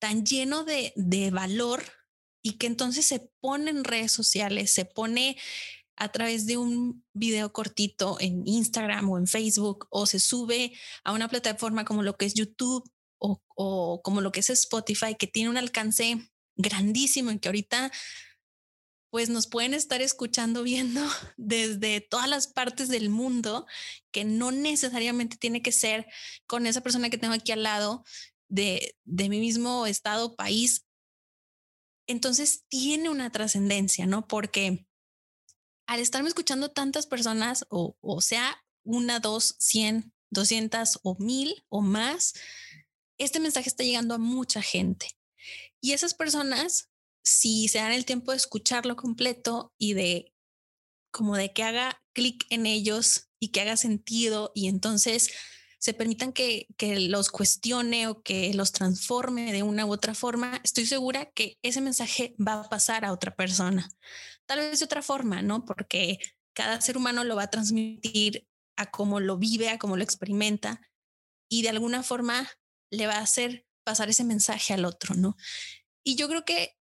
tan 0.00 0.24
lleno 0.24 0.64
de, 0.64 0.92
de 0.96 1.30
valor 1.30 1.82
y 2.42 2.52
que 2.58 2.66
entonces 2.66 3.06
se 3.06 3.30
pone 3.40 3.70
en 3.70 3.84
redes 3.84 4.12
sociales, 4.12 4.70
se 4.70 4.84
pone 4.84 5.36
a 5.96 6.10
través 6.12 6.46
de 6.46 6.56
un 6.56 7.04
video 7.12 7.52
cortito 7.52 8.16
en 8.20 8.46
Instagram 8.46 9.10
o 9.10 9.18
en 9.18 9.26
Facebook 9.26 9.88
o 9.90 10.06
se 10.06 10.20
sube 10.20 10.72
a 11.04 11.12
una 11.12 11.28
plataforma 11.28 11.84
como 11.84 12.02
lo 12.02 12.16
que 12.16 12.26
es 12.26 12.34
YouTube 12.34 12.88
o, 13.20 14.00
como 14.04 14.20
lo 14.20 14.30
que 14.30 14.40
es 14.40 14.50
Spotify, 14.50 15.16
que 15.18 15.26
tiene 15.26 15.50
un 15.50 15.56
alcance 15.56 16.30
grandísimo 16.54 17.32
y 17.32 17.40
que 17.40 17.48
ahorita 17.48 17.90
pues 19.10 19.30
nos 19.30 19.46
pueden 19.46 19.74
estar 19.74 20.02
escuchando, 20.02 20.62
viendo 20.62 21.00
desde 21.36 22.00
todas 22.00 22.28
las 22.28 22.46
partes 22.46 22.88
del 22.88 23.10
mundo, 23.10 23.66
que 24.10 24.24
no 24.24 24.50
necesariamente 24.50 25.36
tiene 25.36 25.62
que 25.62 25.72
ser 25.72 26.06
con 26.46 26.66
esa 26.66 26.82
persona 26.82 27.10
que 27.10 27.18
tengo 27.18 27.34
aquí 27.34 27.52
al 27.52 27.62
lado 27.62 28.04
de, 28.48 28.96
de 29.04 29.28
mi 29.28 29.40
mismo 29.40 29.86
estado, 29.86 30.36
país. 30.36 30.86
Entonces 32.06 32.64
tiene 32.68 33.10
una 33.10 33.30
trascendencia, 33.30 34.06
¿no? 34.06 34.26
Porque 34.26 34.86
al 35.86 36.00
estarme 36.00 36.28
escuchando 36.28 36.70
tantas 36.70 37.06
personas, 37.06 37.66
o, 37.70 37.96
o 38.00 38.20
sea, 38.20 38.62
una, 38.84 39.20
dos, 39.20 39.56
cien, 39.58 40.12
doscientas 40.30 40.98
o 41.02 41.16
mil 41.18 41.64
o 41.68 41.80
más, 41.80 42.34
este 43.18 43.40
mensaje 43.40 43.68
está 43.68 43.84
llegando 43.84 44.14
a 44.14 44.18
mucha 44.18 44.62
gente. 44.62 45.08
Y 45.80 45.92
esas 45.92 46.14
personas, 46.14 46.90
si 47.28 47.68
se 47.68 47.76
dan 47.76 47.92
el 47.92 48.06
tiempo 48.06 48.30
de 48.30 48.38
escucharlo 48.38 48.96
completo 48.96 49.74
y 49.76 49.92
de 49.92 50.32
como 51.10 51.36
de 51.36 51.52
que 51.52 51.62
haga 51.62 52.02
clic 52.14 52.46
en 52.48 52.64
ellos 52.64 53.28
y 53.38 53.48
que 53.48 53.60
haga 53.60 53.76
sentido 53.76 54.50
y 54.54 54.68
entonces 54.68 55.30
se 55.78 55.92
permitan 55.92 56.32
que, 56.32 56.66
que, 56.78 56.98
los 56.98 57.30
cuestione 57.30 58.08
o 58.08 58.22
que 58.22 58.52
los 58.54 58.72
transforme 58.72 59.52
de 59.52 59.62
una 59.62 59.84
u 59.84 59.92
otra 59.92 60.14
forma, 60.14 60.58
estoy 60.64 60.86
segura 60.86 61.30
que 61.30 61.58
ese 61.62 61.82
mensaje 61.82 62.34
va 62.44 62.54
a 62.54 62.68
pasar 62.68 63.04
a 63.04 63.12
otra 63.12 63.36
persona. 63.36 63.88
Tal 64.46 64.58
vez 64.58 64.78
de 64.78 64.86
otra 64.86 65.02
forma, 65.02 65.42
¿no? 65.42 65.66
Porque 65.66 66.18
cada 66.54 66.80
ser 66.80 66.96
humano 66.96 67.24
lo 67.24 67.36
va 67.36 67.44
a 67.44 67.50
transmitir 67.50 68.48
a 68.76 68.90
cómo 68.90 69.20
lo 69.20 69.36
vive, 69.36 69.68
a 69.68 69.78
cómo 69.78 69.96
lo 69.96 70.02
experimenta 70.02 70.80
y 71.48 71.62
de 71.62 71.68
alguna 71.68 72.02
forma 72.02 72.48
le 72.90 73.06
va 73.06 73.16
a 73.16 73.22
hacer 73.22 73.66
pasar 73.84 74.08
ese 74.08 74.24
mensaje 74.24 74.72
al 74.72 74.86
otro, 74.86 75.14
¿no? 75.14 75.36
Y 76.02 76.16
yo 76.16 76.28
creo 76.28 76.44
que 76.44 76.77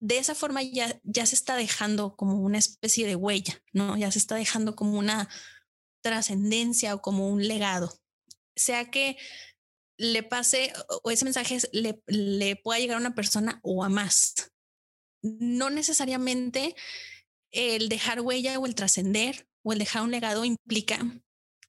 de 0.00 0.18
esa 0.18 0.34
forma 0.34 0.62
ya, 0.62 1.00
ya 1.04 1.26
se 1.26 1.34
está 1.34 1.56
dejando 1.56 2.16
como 2.16 2.40
una 2.40 2.58
especie 2.58 3.06
de 3.06 3.16
huella, 3.16 3.62
¿no? 3.72 3.96
Ya 3.96 4.10
se 4.10 4.18
está 4.18 4.34
dejando 4.34 4.76
como 4.76 4.98
una 4.98 5.28
trascendencia 6.02 6.94
o 6.94 7.02
como 7.02 7.28
un 7.28 7.46
legado 7.46 7.92
sea 8.56 8.90
que 8.90 9.16
le 9.98 10.22
pase 10.22 10.72
o 11.02 11.10
ese 11.10 11.24
mensaje 11.24 11.58
le, 11.72 12.02
le 12.06 12.56
pueda 12.56 12.80
llegar 12.80 12.96
a 12.96 13.00
una 13.00 13.14
persona 13.14 13.60
o 13.62 13.84
a 13.84 13.88
más. 13.88 14.52
No 15.22 15.70
necesariamente 15.70 16.74
el 17.50 17.88
dejar 17.88 18.20
huella 18.20 18.58
o 18.58 18.66
el 18.66 18.74
trascender 18.74 19.48
o 19.62 19.72
el 19.72 19.78
dejar 19.78 20.02
un 20.02 20.10
legado 20.10 20.44
implica 20.44 20.98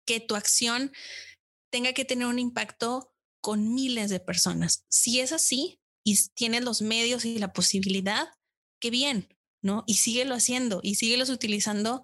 que 0.05 0.19
tu 0.19 0.35
acción 0.35 0.91
tenga 1.71 1.93
que 1.93 2.05
tener 2.05 2.27
un 2.27 2.39
impacto 2.39 3.13
con 3.41 3.73
miles 3.73 4.09
de 4.09 4.19
personas. 4.19 4.85
Si 4.89 5.19
es 5.19 5.31
así 5.31 5.79
y 6.07 6.17
tienes 6.35 6.63
los 6.63 6.81
medios 6.81 7.25
y 7.25 7.37
la 7.37 7.51
posibilidad, 7.51 8.29
qué 8.79 8.89
bien, 8.91 9.27
¿no? 9.61 9.83
Y 9.87 9.95
síguelo 9.95 10.35
haciendo 10.35 10.79
y 10.83 10.95
síguelos 10.95 11.29
utilizando 11.29 12.01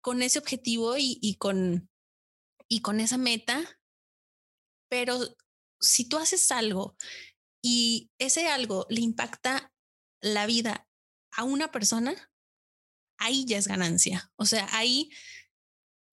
con 0.00 0.22
ese 0.22 0.38
objetivo 0.38 0.96
y, 0.96 1.18
y 1.20 1.34
con, 1.34 1.90
y 2.68 2.80
con 2.80 3.00
esa 3.00 3.18
meta 3.18 3.78
pero 4.88 5.18
si 5.80 6.08
tú 6.08 6.18
haces 6.18 6.50
algo 6.50 6.96
y 7.62 8.10
ese 8.18 8.48
algo 8.48 8.86
le 8.88 9.00
impacta 9.00 9.72
la 10.20 10.46
vida 10.46 10.88
a 11.32 11.44
una 11.44 11.70
persona, 11.70 12.30
ahí 13.18 13.44
ya 13.44 13.58
es 13.58 13.68
ganancia. 13.68 14.30
O 14.36 14.46
sea, 14.46 14.68
ahí 14.72 15.10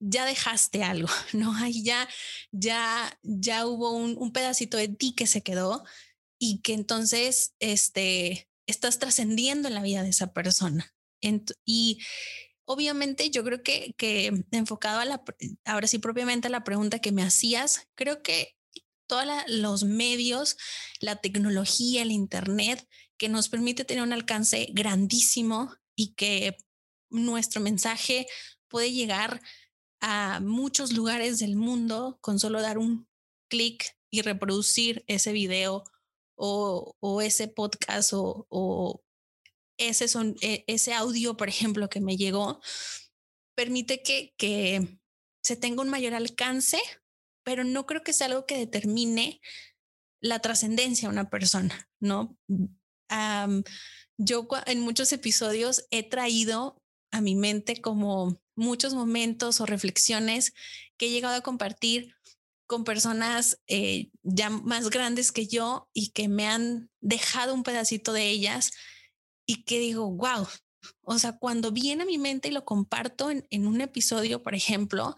ya 0.00 0.26
dejaste 0.26 0.82
algo, 0.82 1.08
¿no? 1.32 1.54
Ahí 1.56 1.82
ya, 1.82 2.08
ya, 2.50 3.18
ya 3.22 3.66
hubo 3.66 3.92
un, 3.92 4.16
un 4.18 4.32
pedacito 4.32 4.76
de 4.76 4.88
ti 4.88 5.14
que 5.14 5.26
se 5.26 5.42
quedó 5.42 5.84
y 6.46 6.58
que 6.58 6.74
entonces 6.74 7.54
este, 7.58 8.50
estás 8.66 8.98
trascendiendo 8.98 9.66
en 9.66 9.74
la 9.74 9.82
vida 9.82 10.02
de 10.02 10.10
esa 10.10 10.34
persona. 10.34 10.94
y 11.64 12.00
obviamente 12.66 13.30
yo 13.30 13.42
creo 13.44 13.62
que, 13.62 13.94
que 13.96 14.44
enfocado 14.50 15.00
a 15.00 15.06
la, 15.06 15.24
ahora 15.64 15.86
sí 15.86 15.98
propiamente 15.98 16.48
a 16.48 16.50
la 16.50 16.62
pregunta 16.62 16.98
que 16.98 17.12
me 17.12 17.22
hacías, 17.22 17.88
creo 17.94 18.22
que 18.22 18.58
todos 19.06 19.24
los 19.48 19.84
medios, 19.84 20.58
la 21.00 21.16
tecnología, 21.16 22.02
el 22.02 22.10
Internet, 22.10 22.86
que 23.16 23.30
nos 23.30 23.48
permite 23.48 23.86
tener 23.86 24.02
un 24.02 24.12
alcance 24.12 24.68
grandísimo 24.72 25.74
y 25.96 26.12
que 26.12 26.58
nuestro 27.08 27.62
mensaje 27.62 28.26
puede 28.68 28.92
llegar 28.92 29.40
a 30.02 30.40
muchos 30.40 30.92
lugares 30.92 31.38
del 31.38 31.56
mundo 31.56 32.18
con 32.20 32.38
solo 32.38 32.60
dar 32.60 32.76
un 32.76 33.08
clic 33.48 33.96
y 34.10 34.20
reproducir 34.20 35.04
ese 35.06 35.32
video 35.32 35.84
o, 36.36 37.20
ese 37.22 37.48
podcast 37.48 38.12
o, 38.12 38.46
o 38.48 39.02
ese, 39.78 40.08
son, 40.08 40.36
e, 40.40 40.64
ese 40.66 40.92
audio, 40.94 41.36
por 41.36 41.48
ejemplo, 41.48 41.88
que 41.88 42.00
me 42.00 42.16
llegó, 42.16 42.60
permite 43.56 44.02
que, 44.02 44.34
que 44.36 44.98
se 45.42 45.56
tenga 45.56 45.82
un 45.82 45.90
mayor 45.90 46.14
alcance 46.14 46.78
pero 47.44 47.62
no 47.62 47.86
creo 47.86 48.02
que 48.02 48.12
sea 48.12 48.26
algo 48.26 48.46
que 48.46 48.58
determine 48.58 49.40
la 50.20 50.40
trascendencia 50.40 51.08
de 51.08 51.12
una 51.12 51.30
persona, 51.30 51.88
¿no? 52.00 52.36
yo 54.16 54.48
en 54.66 54.80
muchos 54.80 55.12
episodios 55.12 55.86
he 55.90 56.08
traído 56.08 56.82
a 57.12 57.20
mi 57.20 57.36
mente 57.36 57.80
como 57.80 58.40
muchos 58.56 58.94
momentos 58.94 59.60
o 59.60 59.66
reflexiones 59.66 60.52
que 60.96 61.06
he 61.06 61.10
llegado 61.10 61.36
a 61.36 61.42
compartir 61.42 62.16
con 62.66 62.84
personas 62.84 63.60
eh, 63.66 64.10
ya 64.22 64.50
más 64.50 64.90
grandes 64.90 65.32
que 65.32 65.46
yo 65.46 65.88
y 65.92 66.10
que 66.10 66.28
me 66.28 66.46
han 66.46 66.90
dejado 67.00 67.54
un 67.54 67.62
pedacito 67.62 68.12
de 68.12 68.28
ellas 68.28 68.72
y 69.46 69.64
que 69.64 69.78
digo, 69.78 70.10
wow, 70.10 70.46
o 71.02 71.18
sea, 71.18 71.38
cuando 71.38 71.72
viene 71.72 72.02
a 72.02 72.06
mi 72.06 72.18
mente 72.18 72.48
y 72.48 72.52
lo 72.52 72.64
comparto 72.64 73.30
en, 73.30 73.46
en 73.50 73.66
un 73.66 73.80
episodio, 73.80 74.42
por 74.42 74.54
ejemplo, 74.54 75.16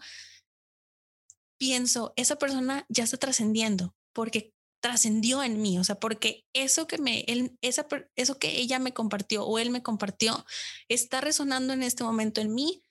pienso, 1.57 2.13
esa 2.15 2.37
persona 2.37 2.85
ya 2.89 3.03
está 3.03 3.17
trascendiendo 3.17 3.95
porque 4.13 4.53
trascendió 4.79 5.43
en 5.43 5.61
mí, 5.61 5.79
o 5.79 5.83
sea, 5.83 5.99
porque 5.99 6.45
eso 6.53 6.87
que 6.87 6.97
me, 6.97 7.21
él, 7.27 7.57
esa, 7.61 7.87
eso 8.15 8.37
que 8.37 8.59
ella 8.59 8.79
me 8.79 8.93
compartió 8.93 9.45
o 9.45 9.59
él 9.59 9.69
me 9.69 9.83
compartió 9.83 10.45
está 10.87 11.21
resonando 11.21 11.73
en 11.73 11.83
este 11.83 12.03
momento 12.03 12.41
en 12.41 12.53
mí 12.53 12.83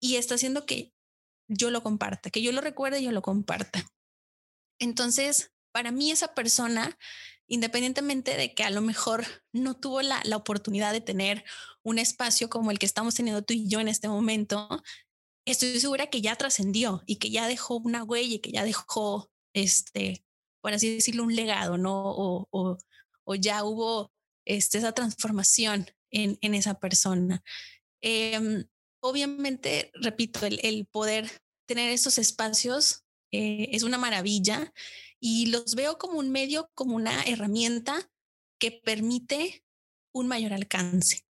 y 0.00 0.16
está 0.16 0.36
haciendo 0.36 0.64
que 0.66 0.92
yo 1.48 1.70
lo 1.70 1.82
comparta, 1.82 2.30
que 2.30 2.42
yo 2.42 2.52
lo 2.52 2.60
recuerde 2.60 3.00
y 3.00 3.04
yo 3.04 3.12
lo 3.12 3.22
comparta. 3.22 3.84
Entonces, 4.78 5.52
para 5.72 5.90
mí 5.90 6.10
esa 6.10 6.34
persona, 6.34 6.96
independientemente 7.46 8.36
de 8.36 8.54
que 8.54 8.64
a 8.64 8.70
lo 8.70 8.80
mejor 8.80 9.24
no 9.52 9.74
tuvo 9.74 10.02
la, 10.02 10.20
la 10.24 10.36
oportunidad 10.36 10.92
de 10.92 11.00
tener 11.00 11.44
un 11.82 11.98
espacio 11.98 12.48
como 12.48 12.70
el 12.70 12.78
que 12.78 12.86
estamos 12.86 13.14
teniendo 13.14 13.42
tú 13.42 13.54
y 13.54 13.68
yo 13.68 13.80
en 13.80 13.88
este 13.88 14.08
momento, 14.08 14.82
estoy 15.44 15.78
segura 15.80 16.08
que 16.08 16.20
ya 16.20 16.36
trascendió 16.36 17.02
y 17.06 17.16
que 17.16 17.30
ya 17.30 17.46
dejó 17.46 17.76
una 17.76 18.02
huella 18.02 18.36
y 18.36 18.38
que 18.38 18.52
ya 18.52 18.64
dejó, 18.64 19.30
este, 19.52 20.24
por 20.62 20.72
así 20.72 20.94
decirlo, 20.94 21.24
un 21.24 21.36
legado, 21.36 21.76
¿no? 21.76 22.02
O, 22.04 22.48
o, 22.50 23.34
ya 23.34 23.64
hubo 23.64 24.12
este, 24.46 24.78
esa 24.78 24.92
transformación 24.92 25.86
en, 26.10 26.38
en 26.40 26.54
esa 26.54 26.78
persona. 26.78 27.42
Eh, 28.02 28.64
obviamente, 29.00 29.90
repito, 29.94 30.46
el, 30.46 30.60
el, 30.62 30.86
poder 30.86 31.30
tener 31.66 31.90
esos 31.90 32.18
espacios 32.18 33.03
eh, 33.36 33.68
es 33.72 33.82
una 33.82 33.98
maravilla 33.98 34.72
y 35.20 35.46
los 35.46 35.74
veo 35.74 35.98
como 35.98 36.18
un 36.18 36.30
medio, 36.30 36.70
como 36.74 36.96
una 36.96 37.22
herramienta 37.24 38.10
que 38.58 38.70
permite 38.70 39.64
un 40.12 40.28
mayor 40.28 40.52
alcance. 40.52 41.26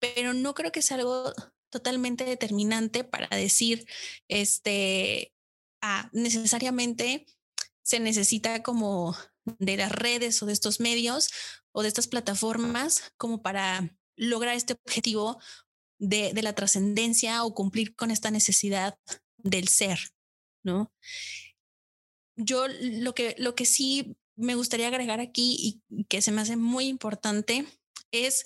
Pero 0.00 0.34
no 0.34 0.54
creo 0.54 0.72
que 0.72 0.82
sea 0.82 0.96
algo 0.96 1.32
totalmente 1.70 2.24
determinante 2.24 3.04
para 3.04 3.28
decir, 3.36 3.86
este, 4.28 5.34
ah, 5.82 6.08
necesariamente 6.12 7.26
se 7.82 8.00
necesita 8.00 8.62
como 8.62 9.16
de 9.44 9.76
las 9.76 9.92
redes 9.92 10.42
o 10.42 10.46
de 10.46 10.52
estos 10.52 10.80
medios 10.80 11.30
o 11.72 11.82
de 11.82 11.88
estas 11.88 12.06
plataformas 12.06 13.12
como 13.16 13.42
para 13.42 13.94
lograr 14.16 14.54
este 14.54 14.74
objetivo 14.74 15.38
de, 15.98 16.32
de 16.32 16.42
la 16.42 16.54
trascendencia 16.54 17.44
o 17.44 17.54
cumplir 17.54 17.94
con 17.94 18.10
esta 18.10 18.30
necesidad 18.30 18.98
del 19.36 19.68
ser, 19.68 20.13
¿no? 20.64 20.92
Yo 22.36 22.66
lo 22.68 23.14
que, 23.14 23.36
lo 23.38 23.54
que 23.54 23.66
sí 23.66 24.16
me 24.36 24.56
gustaría 24.56 24.88
agregar 24.88 25.20
aquí 25.20 25.82
y 25.88 26.04
que 26.04 26.20
se 26.20 26.32
me 26.32 26.40
hace 26.40 26.56
muy 26.56 26.86
importante 26.86 27.66
es 28.10 28.44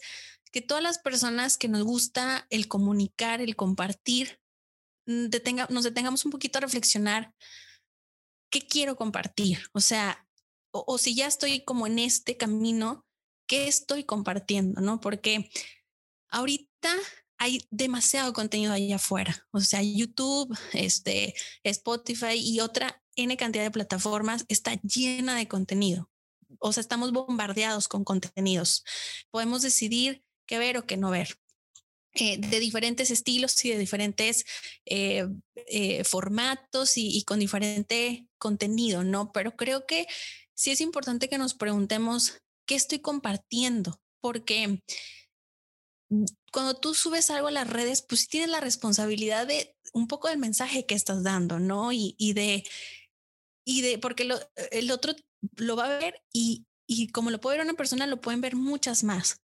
que 0.51 0.61
todas 0.61 0.83
las 0.83 0.99
personas 0.99 1.57
que 1.57 1.69
nos 1.69 1.85
gusta 1.85 2.47
el 2.51 2.69
comunicar, 2.69 3.41
el 3.41 3.57
compartir, 3.57 4.41
mm, 5.07 5.27
detenga, 5.27 5.67
nos 5.71 5.85
detengamos 5.85 6.25
un 6.25 6.31
poquito 6.31 6.59
a 6.59 6.63
reflexionar 6.63 7.35
qué 8.51 8.67
quiero 8.67 8.97
compartir. 8.97 9.59
O 9.73 9.81
sea, 9.81 10.27
o, 10.71 10.99
si 10.99 11.15
ya 11.15 11.27
estoy 11.27 11.65
como 11.65 11.87
en 11.87 11.99
este 11.99 12.37
camino, 12.37 13.07
¿qué 13.47 13.69
estoy 13.69 14.05
compartiendo? 14.05 14.81
¿No? 14.81 15.01
Porque 15.01 15.51
ahorita 16.29 16.95
hay 17.39 17.63
demasiado 17.71 18.33
contenido 18.33 18.73
allá 18.73 18.97
afuera. 18.97 19.47
O 19.53 19.61
sea, 19.61 19.81
YouTube, 19.83 20.57
este, 20.73 21.35
Spotify 21.63 22.35
y 22.35 22.61
otra 22.61 23.03
N 23.17 23.37
cantidad 23.37 23.65
de 23.65 23.71
plataformas 23.71 24.45
está 24.49 24.75
llena 24.83 25.37
de 25.37 25.49
contenido. 25.49 26.11
O 26.59 26.73
sea, 26.73 26.81
estamos 26.81 27.13
bombardeados 27.13 27.89
con 27.89 28.05
contenidos. 28.05 28.85
Podemos 29.31 29.63
decidir 29.63 30.25
qué 30.47 30.59
ver 30.59 30.77
o 30.79 30.87
qué 30.87 30.97
no 30.97 31.11
ver. 31.11 31.39
Eh, 32.15 32.39
de 32.39 32.59
diferentes 32.59 33.11
estilos 33.11 33.65
y 33.65 33.71
de 33.71 33.79
diferentes 33.79 34.45
eh, 34.87 35.29
eh, 35.67 36.03
formatos 36.05 36.97
y, 36.97 37.17
y, 37.17 37.23
con 37.23 37.39
diferente 37.39 38.27
contenido, 38.39 39.05
¿no? 39.05 39.31
Pero 39.31 39.57
creo 39.57 39.87
que 39.87 40.07
sí 40.55 40.71
es 40.71 40.81
importante 40.81 41.29
que 41.29 41.39
nos 41.39 41.55
preguntemos 41.55 42.39
qué 42.67 42.75
estoy 42.75 43.01
compartiendo, 43.01 44.01
porque 44.21 44.83
cuando 46.53 46.75
tú 46.75 46.95
subes 46.95 47.31
algo 47.31 47.49
a 47.49 47.53
las 47.53 47.69
redes, 47.69 48.03
pues 48.03 48.29
tienes 48.29 48.51
la 48.51 48.61
responsabilidad 48.61 49.47
de 49.47 49.77
un 49.93 50.09
poco 50.09 50.29
del 50.29 50.39
mensaje 50.39 50.87
que 50.87 50.95
estás 50.95 51.23
dando, 51.23 51.59
¿no? 51.59 51.93
Y, 51.93 52.15
y 52.19 52.33
de, 52.33 52.65
y 53.65 53.83
de, 53.83 53.99
porque 53.99 54.25
lo, 54.25 54.39
el 54.71 54.91
otro 54.91 55.15
lo 55.57 55.77
va 55.77 55.85
a 55.85 55.99
ver 55.99 56.23
y, 56.33 56.67
y 56.87 57.09
como 57.09 57.31
lo 57.31 57.41
puede 57.41 57.59
ver 57.59 57.67
una 57.67 57.77
persona, 57.77 58.07
lo 58.07 58.21
pueden 58.21 58.41
ver 58.41 58.57
muchas 58.57 59.05
más. 59.05 59.43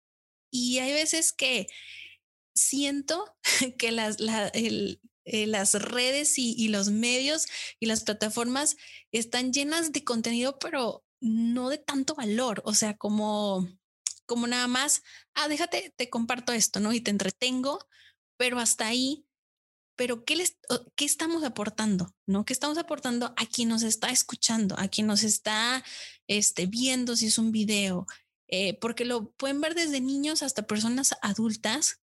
Y 0.53 0.79
hay 0.79 0.92
veces 0.92 1.33
que 1.33 1.68
siento 2.55 3.25
que 3.79 3.92
las, 3.92 4.20
la, 4.20 4.49
el, 4.49 5.01
eh, 5.25 5.46
las 5.46 5.75
redes 5.75 6.38
y, 6.38 6.55
y, 6.57 6.68
los 6.68 6.90
medios 6.90 7.46
y 7.79 7.87
las 7.87 8.05
plataformas 8.05 8.77
están 9.12 9.53
llenas 9.53 9.92
de 9.92 10.05
contenido, 10.05 10.59
pero 10.59 11.05
no 11.20 11.68
de 11.68 11.79
tanto 11.79 12.14
valor. 12.14 12.62
O 12.64 12.75
sea, 12.75 12.96
como, 12.96 13.68
como 14.31 14.47
nada 14.47 14.69
más, 14.69 15.03
ah, 15.35 15.49
déjate, 15.49 15.93
te 15.97 16.09
comparto 16.09 16.53
esto, 16.53 16.79
¿no? 16.79 16.93
Y 16.93 17.01
te 17.01 17.11
entretengo, 17.11 17.85
pero 18.37 18.61
hasta 18.61 18.87
ahí. 18.87 19.27
Pero 19.97 20.25
¿qué, 20.25 20.37
les, 20.37 20.57
¿qué 20.95 21.05
estamos 21.05 21.43
aportando? 21.43 22.14
¿No? 22.29 22.45
¿Qué 22.45 22.53
estamos 22.53 22.79
aportando 22.79 23.35
a 23.37 23.47
quien 23.47 23.69
nos 23.69 23.83
está 23.83 24.11
escuchando, 24.11 24.79
a 24.79 24.87
quien 24.87 25.09
nos 25.09 25.25
está 25.25 25.85
este, 26.29 26.66
viendo 26.66 27.16
si 27.16 27.27
es 27.27 27.38
un 27.38 27.51
video? 27.51 28.07
Eh, 28.47 28.79
porque 28.79 29.05
lo 29.05 29.33
pueden 29.33 29.61
ver 29.61 29.75
desde 29.75 30.01
niños 30.01 30.45
hasta 30.45 30.69
personas 30.69 31.16
adultas. 31.23 32.01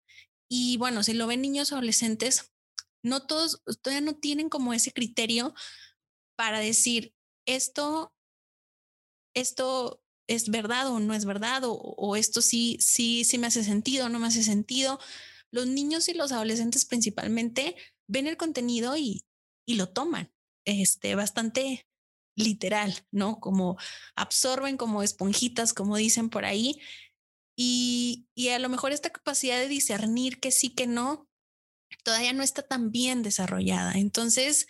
Y 0.50 0.76
bueno, 0.76 1.04
si 1.04 1.14
lo 1.14 1.28
ven 1.28 1.42
niños 1.42 1.72
adolescentes, 1.72 2.52
no 3.04 3.26
todos 3.26 3.64
todavía 3.82 4.02
no 4.02 4.18
tienen 4.18 4.50
como 4.50 4.74
ese 4.74 4.92
criterio 4.92 5.54
para 6.36 6.60
decir 6.60 7.16
esto, 7.46 8.14
esto 9.34 10.04
es 10.28 10.50
verdad 10.50 10.88
o 10.90 11.00
no 11.00 11.14
es 11.14 11.26
verdad, 11.26 11.64
o, 11.64 11.74
o 11.74 12.16
esto 12.16 12.42
sí, 12.42 12.78
sí, 12.80 13.24
sí 13.24 13.38
me 13.38 13.48
hace 13.48 13.64
sentido 13.64 14.10
no 14.10 14.20
me 14.20 14.28
hace 14.28 14.44
sentido. 14.44 15.00
Los 15.52 15.68
niños 15.68 16.10
y 16.10 16.14
los 16.14 16.32
adolescentes 16.32 16.86
principalmente 16.86 17.76
ven 18.08 18.28
el 18.28 18.38
contenido 18.38 18.98
y, 18.98 19.26
y 19.66 19.76
lo 19.76 19.90
toman 19.90 20.32
este, 20.66 21.16
bastante 21.16 21.88
literal, 22.36 23.06
¿no? 23.12 23.40
Como 23.40 23.78
absorben 24.16 24.78
como 24.78 25.04
esponjitas, 25.04 25.74
como 25.74 25.98
dicen 25.98 26.30
por 26.30 26.46
ahí. 26.46 26.80
Y, 27.58 28.28
y 28.36 28.50
a 28.50 28.60
lo 28.60 28.70
mejor 28.70 28.92
esta 28.92 29.10
capacidad 29.10 29.58
de 29.58 29.68
discernir 29.68 30.40
que 30.40 30.52
sí, 30.52 30.70
que 30.70 30.86
no, 30.86 31.28
todavía 32.04 32.34
no 32.34 32.44
está 32.44 32.62
tan 32.62 32.92
bien 32.92 33.24
desarrollada. 33.24 33.94
Entonces, 33.94 34.68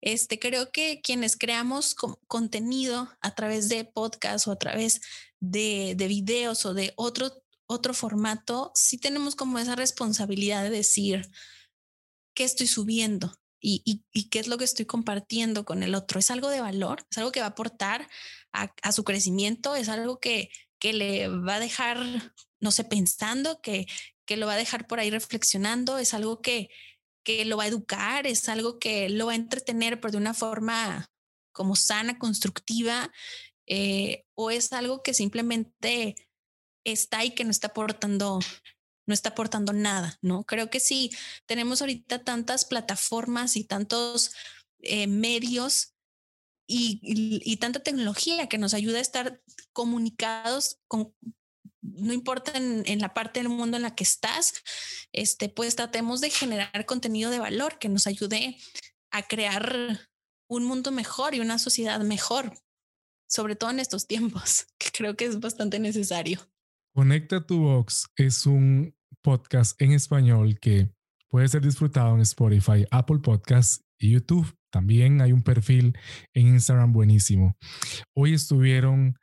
este, 0.00 0.38
creo 0.38 0.72
que 0.72 1.00
quienes 1.02 1.36
creamos 1.36 1.94
contenido 2.26 3.10
a 3.20 3.34
través 3.34 3.68
de 3.68 3.84
podcast 3.84 4.48
o 4.48 4.52
a 4.52 4.58
través 4.58 5.00
de, 5.40 5.94
de 5.96 6.08
videos 6.08 6.64
o 6.64 6.74
de 6.74 6.92
otro, 6.96 7.32
otro 7.66 7.94
formato, 7.94 8.72
sí 8.74 8.98
tenemos 8.98 9.36
como 9.36 9.58
esa 9.58 9.76
responsabilidad 9.76 10.62
de 10.62 10.70
decir 10.70 11.30
qué 12.34 12.44
estoy 12.44 12.66
subiendo 12.66 13.34
y, 13.60 13.82
y, 13.84 14.04
y, 14.12 14.30
qué 14.30 14.38
es 14.38 14.48
lo 14.48 14.56
que 14.56 14.64
estoy 14.64 14.86
compartiendo 14.86 15.64
con 15.66 15.82
el 15.82 15.94
otro. 15.94 16.18
Es 16.18 16.30
algo 16.30 16.48
de 16.48 16.62
valor, 16.62 17.06
es 17.10 17.18
algo 17.18 17.32
que 17.32 17.40
va 17.40 17.46
a 17.46 17.50
aportar 17.50 18.08
a, 18.52 18.74
a 18.82 18.92
su 18.92 19.04
crecimiento, 19.04 19.76
es 19.76 19.90
algo 19.90 20.18
que, 20.18 20.50
que 20.78 20.94
le 20.94 21.28
va 21.28 21.56
a 21.56 21.60
dejar, 21.60 21.98
no 22.58 22.70
sé, 22.70 22.84
pensando, 22.84 23.60
que, 23.60 23.86
que 24.24 24.38
lo 24.38 24.46
va 24.46 24.54
a 24.54 24.56
dejar 24.56 24.86
por 24.86 24.98
ahí 24.98 25.10
reflexionando, 25.10 25.98
es 25.98 26.14
algo 26.14 26.40
que, 26.40 26.70
lo 27.44 27.56
va 27.56 27.64
a 27.64 27.68
educar, 27.68 28.26
es 28.26 28.48
algo 28.48 28.78
que 28.78 29.08
lo 29.08 29.26
va 29.26 29.32
a 29.32 29.36
entretener, 29.36 30.00
pero 30.00 30.12
de 30.12 30.18
una 30.18 30.34
forma 30.34 31.10
como 31.52 31.76
sana, 31.76 32.18
constructiva, 32.18 33.12
eh, 33.66 34.24
o 34.34 34.50
es 34.50 34.72
algo 34.72 35.02
que 35.02 35.14
simplemente 35.14 36.16
está 36.84 37.18
ahí 37.18 37.32
que 37.32 37.44
no 37.44 37.50
está 37.50 37.68
aportando, 37.68 38.40
no 39.06 39.14
está 39.14 39.30
aportando 39.30 39.72
nada, 39.72 40.18
¿no? 40.22 40.44
Creo 40.44 40.70
que 40.70 40.80
sí, 40.80 41.10
tenemos 41.46 41.80
ahorita 41.80 42.24
tantas 42.24 42.64
plataformas 42.64 43.56
y 43.56 43.64
tantos 43.64 44.32
eh, 44.80 45.06
medios 45.06 45.94
y, 46.66 47.00
y, 47.02 47.40
y, 47.44 47.56
tanta 47.56 47.82
tecnología 47.82 48.48
que 48.48 48.58
nos 48.58 48.74
ayuda 48.74 48.98
a 48.98 49.02
estar 49.02 49.42
comunicados 49.72 50.78
con 50.86 51.14
no 51.82 52.12
importa 52.12 52.52
en, 52.56 52.82
en, 52.86 52.98
la 53.00 53.14
parte 53.14 53.40
del 53.40 53.48
mundo 53.48 53.76
en 53.76 53.82
la 53.82 53.94
que 53.94 54.04
estás, 54.04 54.62
este, 55.12 55.48
pues 55.48 55.76
tratemos 55.76 56.20
de 56.20 56.30
generar 56.30 56.86
contenido 56.86 57.30
de 57.30 57.38
valor 57.38 57.78
que 57.78 57.88
nos 57.88 58.06
ayude 58.06 58.56
a 59.10 59.22
crear 59.22 60.10
un 60.48 60.64
mundo 60.64 60.90
mejor 60.90 61.34
y 61.34 61.40
una 61.40 61.58
sociedad 61.58 62.00
mejor, 62.00 62.52
sobre 63.28 63.56
todo 63.56 63.70
en 63.70 63.80
estos 63.80 64.06
tiempos, 64.06 64.66
que 64.78 64.90
creo 64.90 65.16
que 65.16 65.24
es 65.26 65.40
bastante 65.40 65.78
necesario. 65.78 66.40
Conecta 66.92 67.46
tu 67.46 67.60
Box 67.60 68.08
es 68.16 68.46
un 68.46 68.94
podcast 69.22 69.80
en 69.80 69.92
español 69.92 70.58
que 70.58 70.90
puede 71.28 71.46
ser 71.46 71.62
disfrutado 71.62 72.14
en 72.16 72.22
Spotify, 72.22 72.84
Apple 72.90 73.20
Podcasts 73.20 73.84
y 73.98 74.10
YouTube. 74.10 74.52
También 74.70 75.20
hay 75.20 75.32
un 75.32 75.42
perfil 75.42 75.96
en 76.34 76.48
Instagram 76.48 76.92
buenísimo. 76.92 77.56
Hoy 78.14 78.34
estuvieron 78.34 79.16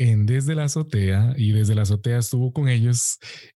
en 0.00 0.24
Desde 0.24 0.54
la 0.54 0.64
Azotea 0.64 1.34
y 1.36 1.52
desde 1.52 1.74
la 1.74 1.82
Azotea 1.82 2.16
estuvo 2.16 2.54
con 2.54 2.70
ellos 2.70 3.18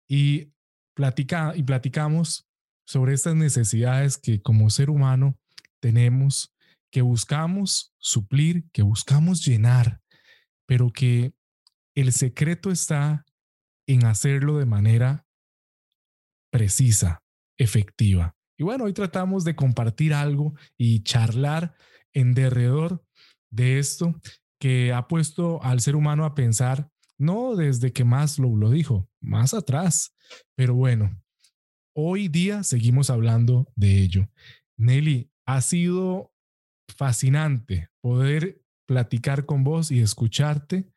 y, 0.09 0.55
platica, 0.94 1.53
y 1.55 1.62
platicamos 1.62 2.48
sobre 2.87 3.12
estas 3.12 3.35
necesidades 3.35 4.16
que 4.16 4.40
como 4.40 4.70
ser 4.70 4.88
humano 4.88 5.38
tenemos, 5.81 6.55
que 6.90 7.03
buscamos 7.03 7.92
suplir, 7.98 8.64
que 8.72 8.81
buscamos 8.81 9.44
llenar, 9.44 10.00
pero 10.66 10.90
que 10.90 11.35
el 11.94 12.11
secreto 12.11 12.70
está 12.70 13.26
en 13.87 14.07
hacerlo 14.07 14.57
de 14.57 14.64
manera 14.64 15.26
precisa, 16.50 17.22
efectiva. 17.59 18.35
Y 18.57 18.64
bueno, 18.64 18.85
hoy 18.85 18.94
tratamos 18.94 19.44
de 19.44 19.57
compartir 19.57 20.14
algo 20.14 20.55
y 20.79 21.03
charlar 21.03 21.74
en 22.14 22.33
derredor 22.33 23.05
de 23.50 23.79
esto 23.79 24.14
que 24.61 24.92
ha 24.92 25.09
puesto 25.09 25.61
al 25.64 25.81
ser 25.81 25.96
humano 25.96 26.25
a 26.25 26.35
pensar, 26.35 26.90
no 27.18 27.57
desde 27.57 27.92
que 27.92 28.05
Maslow 28.05 28.57
lo 28.57 28.70
dijo, 28.70 29.09
más 29.20 29.55
atrás, 29.55 30.14
pero 30.55 30.75
bueno, 30.75 31.20
hoy 31.96 32.29
día 32.29 32.62
seguimos 32.62 33.11
hablando 33.11 33.73
de 33.75 33.99
ello. 33.99 34.29
Nelly, 34.77 35.31
ha 35.46 35.61
sido 35.62 36.33
fascinante 36.96 37.88
poder 38.01 38.62
platicar 38.87 39.46
con 39.46 39.64
vos 39.64 39.90
y 39.90 40.01
escucharte 40.01 40.92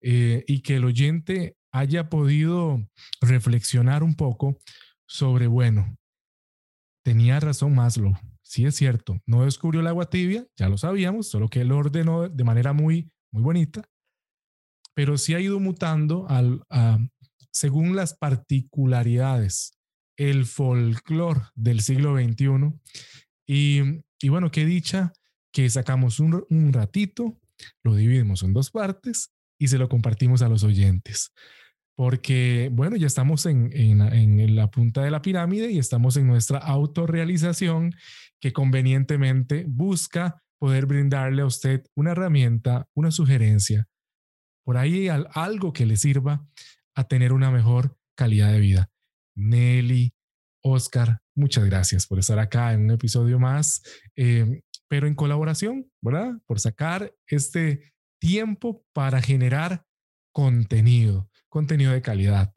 eh, 0.00 0.44
y 0.46 0.60
que 0.60 0.76
el 0.76 0.84
oyente 0.84 1.56
haya 1.72 2.08
podido 2.08 2.88
reflexionar 3.20 4.02
un 4.02 4.14
poco 4.14 4.58
sobre, 5.06 5.46
bueno, 5.46 5.96
tenía 7.04 7.38
razón 7.40 7.74
Maslow, 7.74 8.14
sí 8.54 8.66
es 8.66 8.76
cierto, 8.76 9.20
no 9.26 9.44
descubrió 9.44 9.80
el 9.80 9.88
agua 9.88 10.08
tibia, 10.08 10.46
ya 10.56 10.68
lo 10.68 10.78
sabíamos, 10.78 11.26
solo 11.26 11.48
que 11.48 11.62
él 11.62 11.72
ordenó 11.72 12.28
de 12.28 12.44
manera 12.44 12.72
muy, 12.72 13.10
muy 13.32 13.42
bonita, 13.42 13.82
pero 14.94 15.18
sí 15.18 15.34
ha 15.34 15.40
ido 15.40 15.58
mutando 15.58 16.28
al, 16.28 16.62
a, 16.70 17.00
según 17.50 17.96
las 17.96 18.14
particularidades, 18.14 19.76
el 20.16 20.46
folclore 20.46 21.40
del 21.56 21.80
siglo 21.80 22.16
XXI. 22.16 22.72
Y, 23.44 23.80
y, 24.20 24.28
bueno, 24.28 24.52
qué 24.52 24.64
dicha 24.64 25.12
que 25.52 25.68
sacamos 25.68 26.20
un, 26.20 26.46
un 26.48 26.72
ratito, 26.72 27.36
lo 27.82 27.96
dividimos 27.96 28.44
en 28.44 28.52
dos 28.52 28.70
partes 28.70 29.32
y 29.58 29.66
se 29.66 29.78
lo 29.78 29.88
compartimos 29.88 30.42
a 30.42 30.48
los 30.48 30.62
oyentes. 30.62 31.32
Porque, 31.96 32.70
bueno, 32.72 32.94
ya 32.94 33.08
estamos 33.08 33.46
en, 33.46 33.70
en, 33.72 34.00
en, 34.00 34.54
la 34.54 34.70
punta 34.70 35.02
de 35.02 35.10
la 35.10 35.22
pirámide 35.22 35.72
y 35.72 35.78
estamos 35.78 36.16
en 36.16 36.28
nuestra 36.28 36.58
autorrealización 36.58 37.94
que 38.40 38.52
convenientemente 38.52 39.64
busca 39.68 40.42
poder 40.58 40.86
brindarle 40.86 41.42
a 41.42 41.46
usted 41.46 41.84
una 41.94 42.12
herramienta, 42.12 42.86
una 42.94 43.10
sugerencia, 43.10 43.88
por 44.64 44.76
ahí 44.76 45.08
algo 45.08 45.72
que 45.72 45.86
le 45.86 45.96
sirva 45.96 46.46
a 46.94 47.04
tener 47.04 47.32
una 47.32 47.50
mejor 47.50 47.96
calidad 48.16 48.52
de 48.52 48.60
vida. 48.60 48.90
Nelly, 49.36 50.14
Oscar, 50.62 51.20
muchas 51.34 51.64
gracias 51.64 52.06
por 52.06 52.18
estar 52.18 52.38
acá 52.38 52.72
en 52.72 52.84
un 52.84 52.90
episodio 52.92 53.38
más, 53.38 53.82
eh, 54.16 54.62
pero 54.88 55.06
en 55.06 55.14
colaboración, 55.14 55.90
¿verdad? 56.00 56.32
Por 56.46 56.60
sacar 56.60 57.12
este 57.26 57.92
tiempo 58.20 58.84
para 58.92 59.20
generar 59.20 59.84
contenido 60.32 61.28
contenido 61.54 61.92
de 61.92 62.02
calidad. 62.02 62.52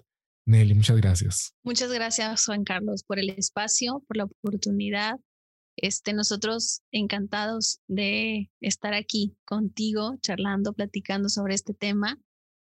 Nelly, 0.48 0.74
muchas 0.74 0.98
gracias. 0.98 1.54
Muchas 1.64 1.92
gracias, 1.92 2.46
Juan 2.46 2.64
Carlos, 2.64 3.04
por 3.04 3.20
el 3.20 3.30
espacio, 3.30 4.04
por 4.08 4.18
la 4.18 4.24
oportunidad. 4.24 5.20
Este, 5.78 6.14
nosotros 6.14 6.82
encantados 6.92 7.80
de 7.88 8.52
estar 8.62 8.94
aquí 8.94 9.38
contigo, 9.46 10.18
charlando, 10.22 10.74
platicando 10.74 11.30
sobre 11.30 11.54
este 11.54 11.74
tema. 11.74 12.20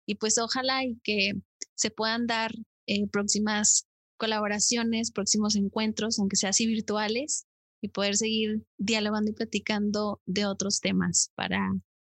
Y 0.07 0.15
pues 0.15 0.39
ojalá 0.39 0.85
y 0.85 0.99
que 1.03 1.33
se 1.75 1.91
puedan 1.91 2.27
dar 2.27 2.53
eh, 2.87 3.07
próximas 3.09 3.87
colaboraciones, 4.17 5.11
próximos 5.11 5.57
encuentros, 5.57 6.19
aunque 6.19 6.37
sea 6.37 6.51
así 6.51 6.67
virtuales, 6.67 7.47
y 7.83 7.89
poder 7.89 8.17
seguir 8.17 8.63
dialogando 8.79 9.31
y 9.31 9.35
platicando 9.35 10.21
de 10.27 10.47
otros 10.47 10.81
temas 10.81 11.33
para 11.35 11.71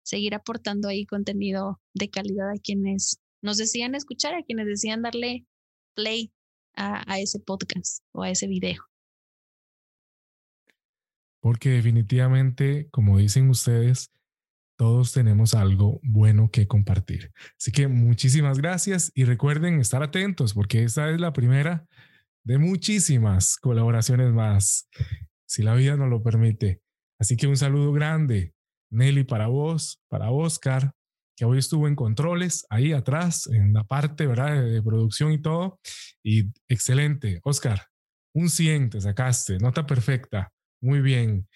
seguir 0.04 0.35
aportando 0.35 0.88
ahí 0.88 1.07
contenido 1.07 1.80
de 1.94 2.11
calidad 2.11 2.50
a 2.50 2.61
quienes 2.62 3.18
nos 3.42 3.57
decían 3.57 3.94
escuchar, 3.94 4.35
a 4.35 4.42
quienes 4.42 4.66
decían 4.66 5.02
darle 5.02 5.46
play 5.94 6.33
a, 6.76 7.18
ese 7.18 7.38
podcast 7.38 8.02
o 8.12 8.22
a 8.22 8.30
ese 8.30 8.46
video. 8.46 8.83
Porque 11.44 11.68
definitivamente, 11.68 12.88
como 12.90 13.18
dicen 13.18 13.50
ustedes, 13.50 14.11
todos 14.78 15.12
tenemos 15.12 15.52
algo 15.52 16.00
bueno 16.02 16.50
que 16.50 16.66
compartir. 16.66 17.33
Así 17.61 17.70
que 17.70 17.87
muchísimas 17.87 18.57
gracias 18.57 19.12
y 19.14 19.24
recuerden 19.24 19.78
estar 19.78 20.02
atentos 20.02 20.54
porque 20.54 20.85
esta 20.85 21.11
es 21.11 21.20
la 21.20 21.35
primera 21.35 21.85
de 22.44 22.57
muchísimas 22.57 23.59
colaboraciones 23.59 24.33
más, 24.33 24.88
si 25.44 25.62
la 25.62 25.74
vida 25.74 25.98
nos 25.98 26.09
lo 26.09 26.22
permite. 26.22 26.80
Así 27.20 27.37
que 27.37 27.46
un 27.46 27.59
saludo 27.59 27.92
grande, 27.92 28.54
Nelly, 28.90 29.24
para 29.24 29.48
vos, 29.48 30.00
para 30.09 30.30
Oscar, 30.30 30.92
que 31.37 31.44
hoy 31.44 31.59
estuvo 31.59 31.88
en 31.88 31.94
controles, 31.94 32.64
ahí 32.70 32.94
atrás, 32.94 33.48
en 33.48 33.74
la 33.74 33.85
parte 33.85 34.26
¿verdad? 34.26 34.62
de, 34.64 34.83
producción 34.83 35.30
y 35.33 35.42
todo. 35.42 35.78
Y 36.22 36.44
excelente, 36.68 37.38
Oscar, 37.44 37.83
un 38.33 38.48
100 38.48 38.88
te 38.88 39.00
sacaste, 39.02 39.59
nota 39.59 39.85
perfecta, 39.85 40.54
muy 40.85 41.01
bien. 41.01 41.49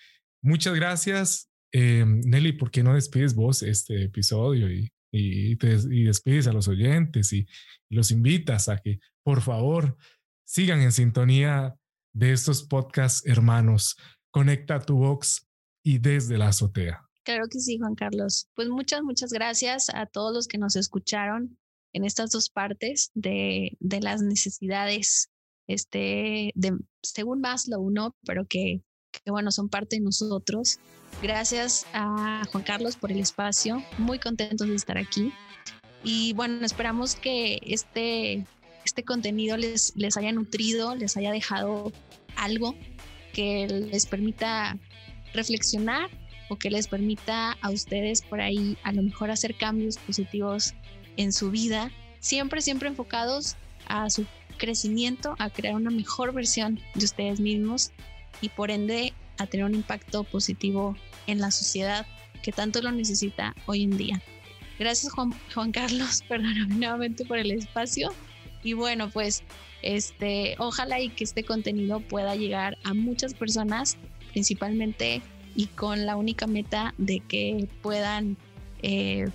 Muchas 0.42 0.74
gracias. 0.74 1.50
Eh, 1.72 2.04
Nelly, 2.06 2.52
¿por 2.52 2.70
qué 2.70 2.82
no 2.82 2.94
despides 2.94 3.34
vos 3.34 3.62
este 3.62 4.04
episodio 4.04 4.70
y, 4.72 4.90
y, 5.12 5.54
despides 5.56 6.46
a 6.46 6.52
los 6.52 6.68
oyentes 6.68 7.32
y, 7.32 7.46
y 7.88 7.94
los 7.94 8.10
invitas 8.10 8.68
a 8.68 8.78
que, 8.78 9.00
por 9.22 9.42
favor, 9.42 9.96
sigan 10.44 10.80
en 10.80 10.92
sintonía 10.92 11.74
de 12.14 12.32
estos 12.32 12.62
podcasts 12.62 13.26
hermanos? 13.26 13.96
Conecta 14.30 14.80
tu 14.80 14.96
box 14.96 15.46
y 15.84 15.98
desde 15.98 16.38
la 16.38 16.48
azotea. 16.48 17.08
Claro 17.24 17.44
que 17.50 17.60
sí, 17.60 17.78
Juan 17.78 17.94
Carlos. 17.94 18.48
Pues 18.54 18.68
muchas, 18.68 19.02
muchas 19.02 19.32
gracias 19.32 19.90
a 19.92 20.06
todos 20.06 20.34
los 20.34 20.48
que 20.48 20.56
nos 20.56 20.76
escucharon 20.76 21.58
en 21.92 22.04
estas 22.04 22.30
dos 22.30 22.48
partes 22.48 23.10
de, 23.14 23.76
de 23.80 24.00
las 24.00 24.22
necesidades, 24.22 25.30
este, 25.66 26.52
de, 26.54 26.78
según 27.02 27.40
Maslow, 27.40 27.90
¿no? 27.90 28.16
Pero 28.24 28.46
que, 28.46 28.82
que, 29.24 29.30
bueno, 29.30 29.50
son 29.50 29.68
parte 29.68 29.96
de 29.96 30.00
nosotros. 30.00 30.78
Gracias 31.22 31.86
a 31.92 32.42
Juan 32.50 32.64
Carlos 32.64 32.96
por 32.96 33.10
el 33.12 33.20
espacio, 33.20 33.82
muy 33.98 34.18
contentos 34.18 34.68
de 34.68 34.74
estar 34.74 34.98
aquí. 34.98 35.32
Y 36.04 36.32
bueno, 36.34 36.64
esperamos 36.64 37.16
que 37.16 37.58
este, 37.62 38.46
este 38.84 39.04
contenido 39.04 39.56
les, 39.56 39.94
les 39.96 40.16
haya 40.16 40.32
nutrido, 40.32 40.94
les 40.94 41.16
haya 41.16 41.32
dejado 41.32 41.92
algo 42.36 42.74
que 43.32 43.66
les 43.66 44.06
permita 44.06 44.78
reflexionar 45.34 46.08
o 46.48 46.56
que 46.56 46.70
les 46.70 46.88
permita 46.88 47.52
a 47.60 47.70
ustedes 47.70 48.22
por 48.22 48.40
ahí 48.40 48.76
a 48.82 48.92
lo 48.92 49.02
mejor 49.02 49.30
hacer 49.30 49.56
cambios 49.56 49.98
positivos 49.98 50.74
en 51.16 51.32
su 51.32 51.50
vida, 51.50 51.90
siempre, 52.20 52.62
siempre 52.62 52.88
enfocados 52.88 53.56
a 53.86 54.08
su 54.08 54.24
crecimiento, 54.56 55.34
a 55.38 55.50
crear 55.50 55.74
una 55.74 55.90
mejor 55.90 56.32
versión 56.32 56.80
de 56.94 57.04
ustedes 57.04 57.40
mismos 57.40 57.92
y 58.40 58.48
por 58.50 58.70
ende 58.70 59.12
a 59.38 59.46
tener 59.46 59.66
un 59.66 59.74
impacto 59.74 60.24
positivo 60.24 60.96
en 61.26 61.40
la 61.40 61.50
sociedad 61.50 62.06
que 62.42 62.52
tanto 62.52 62.82
lo 62.82 62.92
necesita 62.92 63.54
hoy 63.66 63.84
en 63.84 63.96
día. 63.96 64.22
Gracias 64.78 65.12
Juan, 65.12 65.34
Juan 65.54 65.72
Carlos, 65.72 66.22
perdóname 66.28 66.74
nuevamente 66.74 67.24
por 67.24 67.38
el 67.38 67.50
espacio 67.50 68.12
y 68.62 68.72
bueno 68.72 69.10
pues 69.10 69.42
este 69.82 70.56
ojalá 70.58 71.00
y 71.00 71.10
que 71.10 71.24
este 71.24 71.44
contenido 71.44 72.00
pueda 72.00 72.34
llegar 72.34 72.76
a 72.84 72.94
muchas 72.94 73.34
personas, 73.34 73.96
principalmente 74.32 75.22
y 75.54 75.66
con 75.66 76.06
la 76.06 76.16
única 76.16 76.46
meta 76.46 76.94
de 76.98 77.20
que 77.20 77.68
puedan 77.82 78.36
eh, 78.82 79.28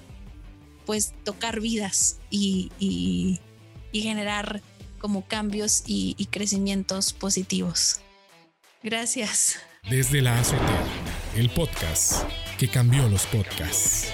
pues 0.86 1.14
tocar 1.24 1.60
vidas 1.60 2.20
y, 2.30 2.72
y, 2.80 3.40
generar 3.92 4.62
como 5.00 5.26
cambios 5.26 5.84
y, 5.86 6.16
y, 6.18 6.26
crecimientos 6.28 7.14
positivos. 7.14 8.03
Gracias. 8.84 9.60
Desde 9.90 10.22
la 10.22 10.38
azotea, 10.40 10.84
el 11.38 11.50
podcast 11.50 12.30
que 12.60 12.68
cambió 12.68 13.08
los 13.08 13.26
podcasts. 13.28 14.12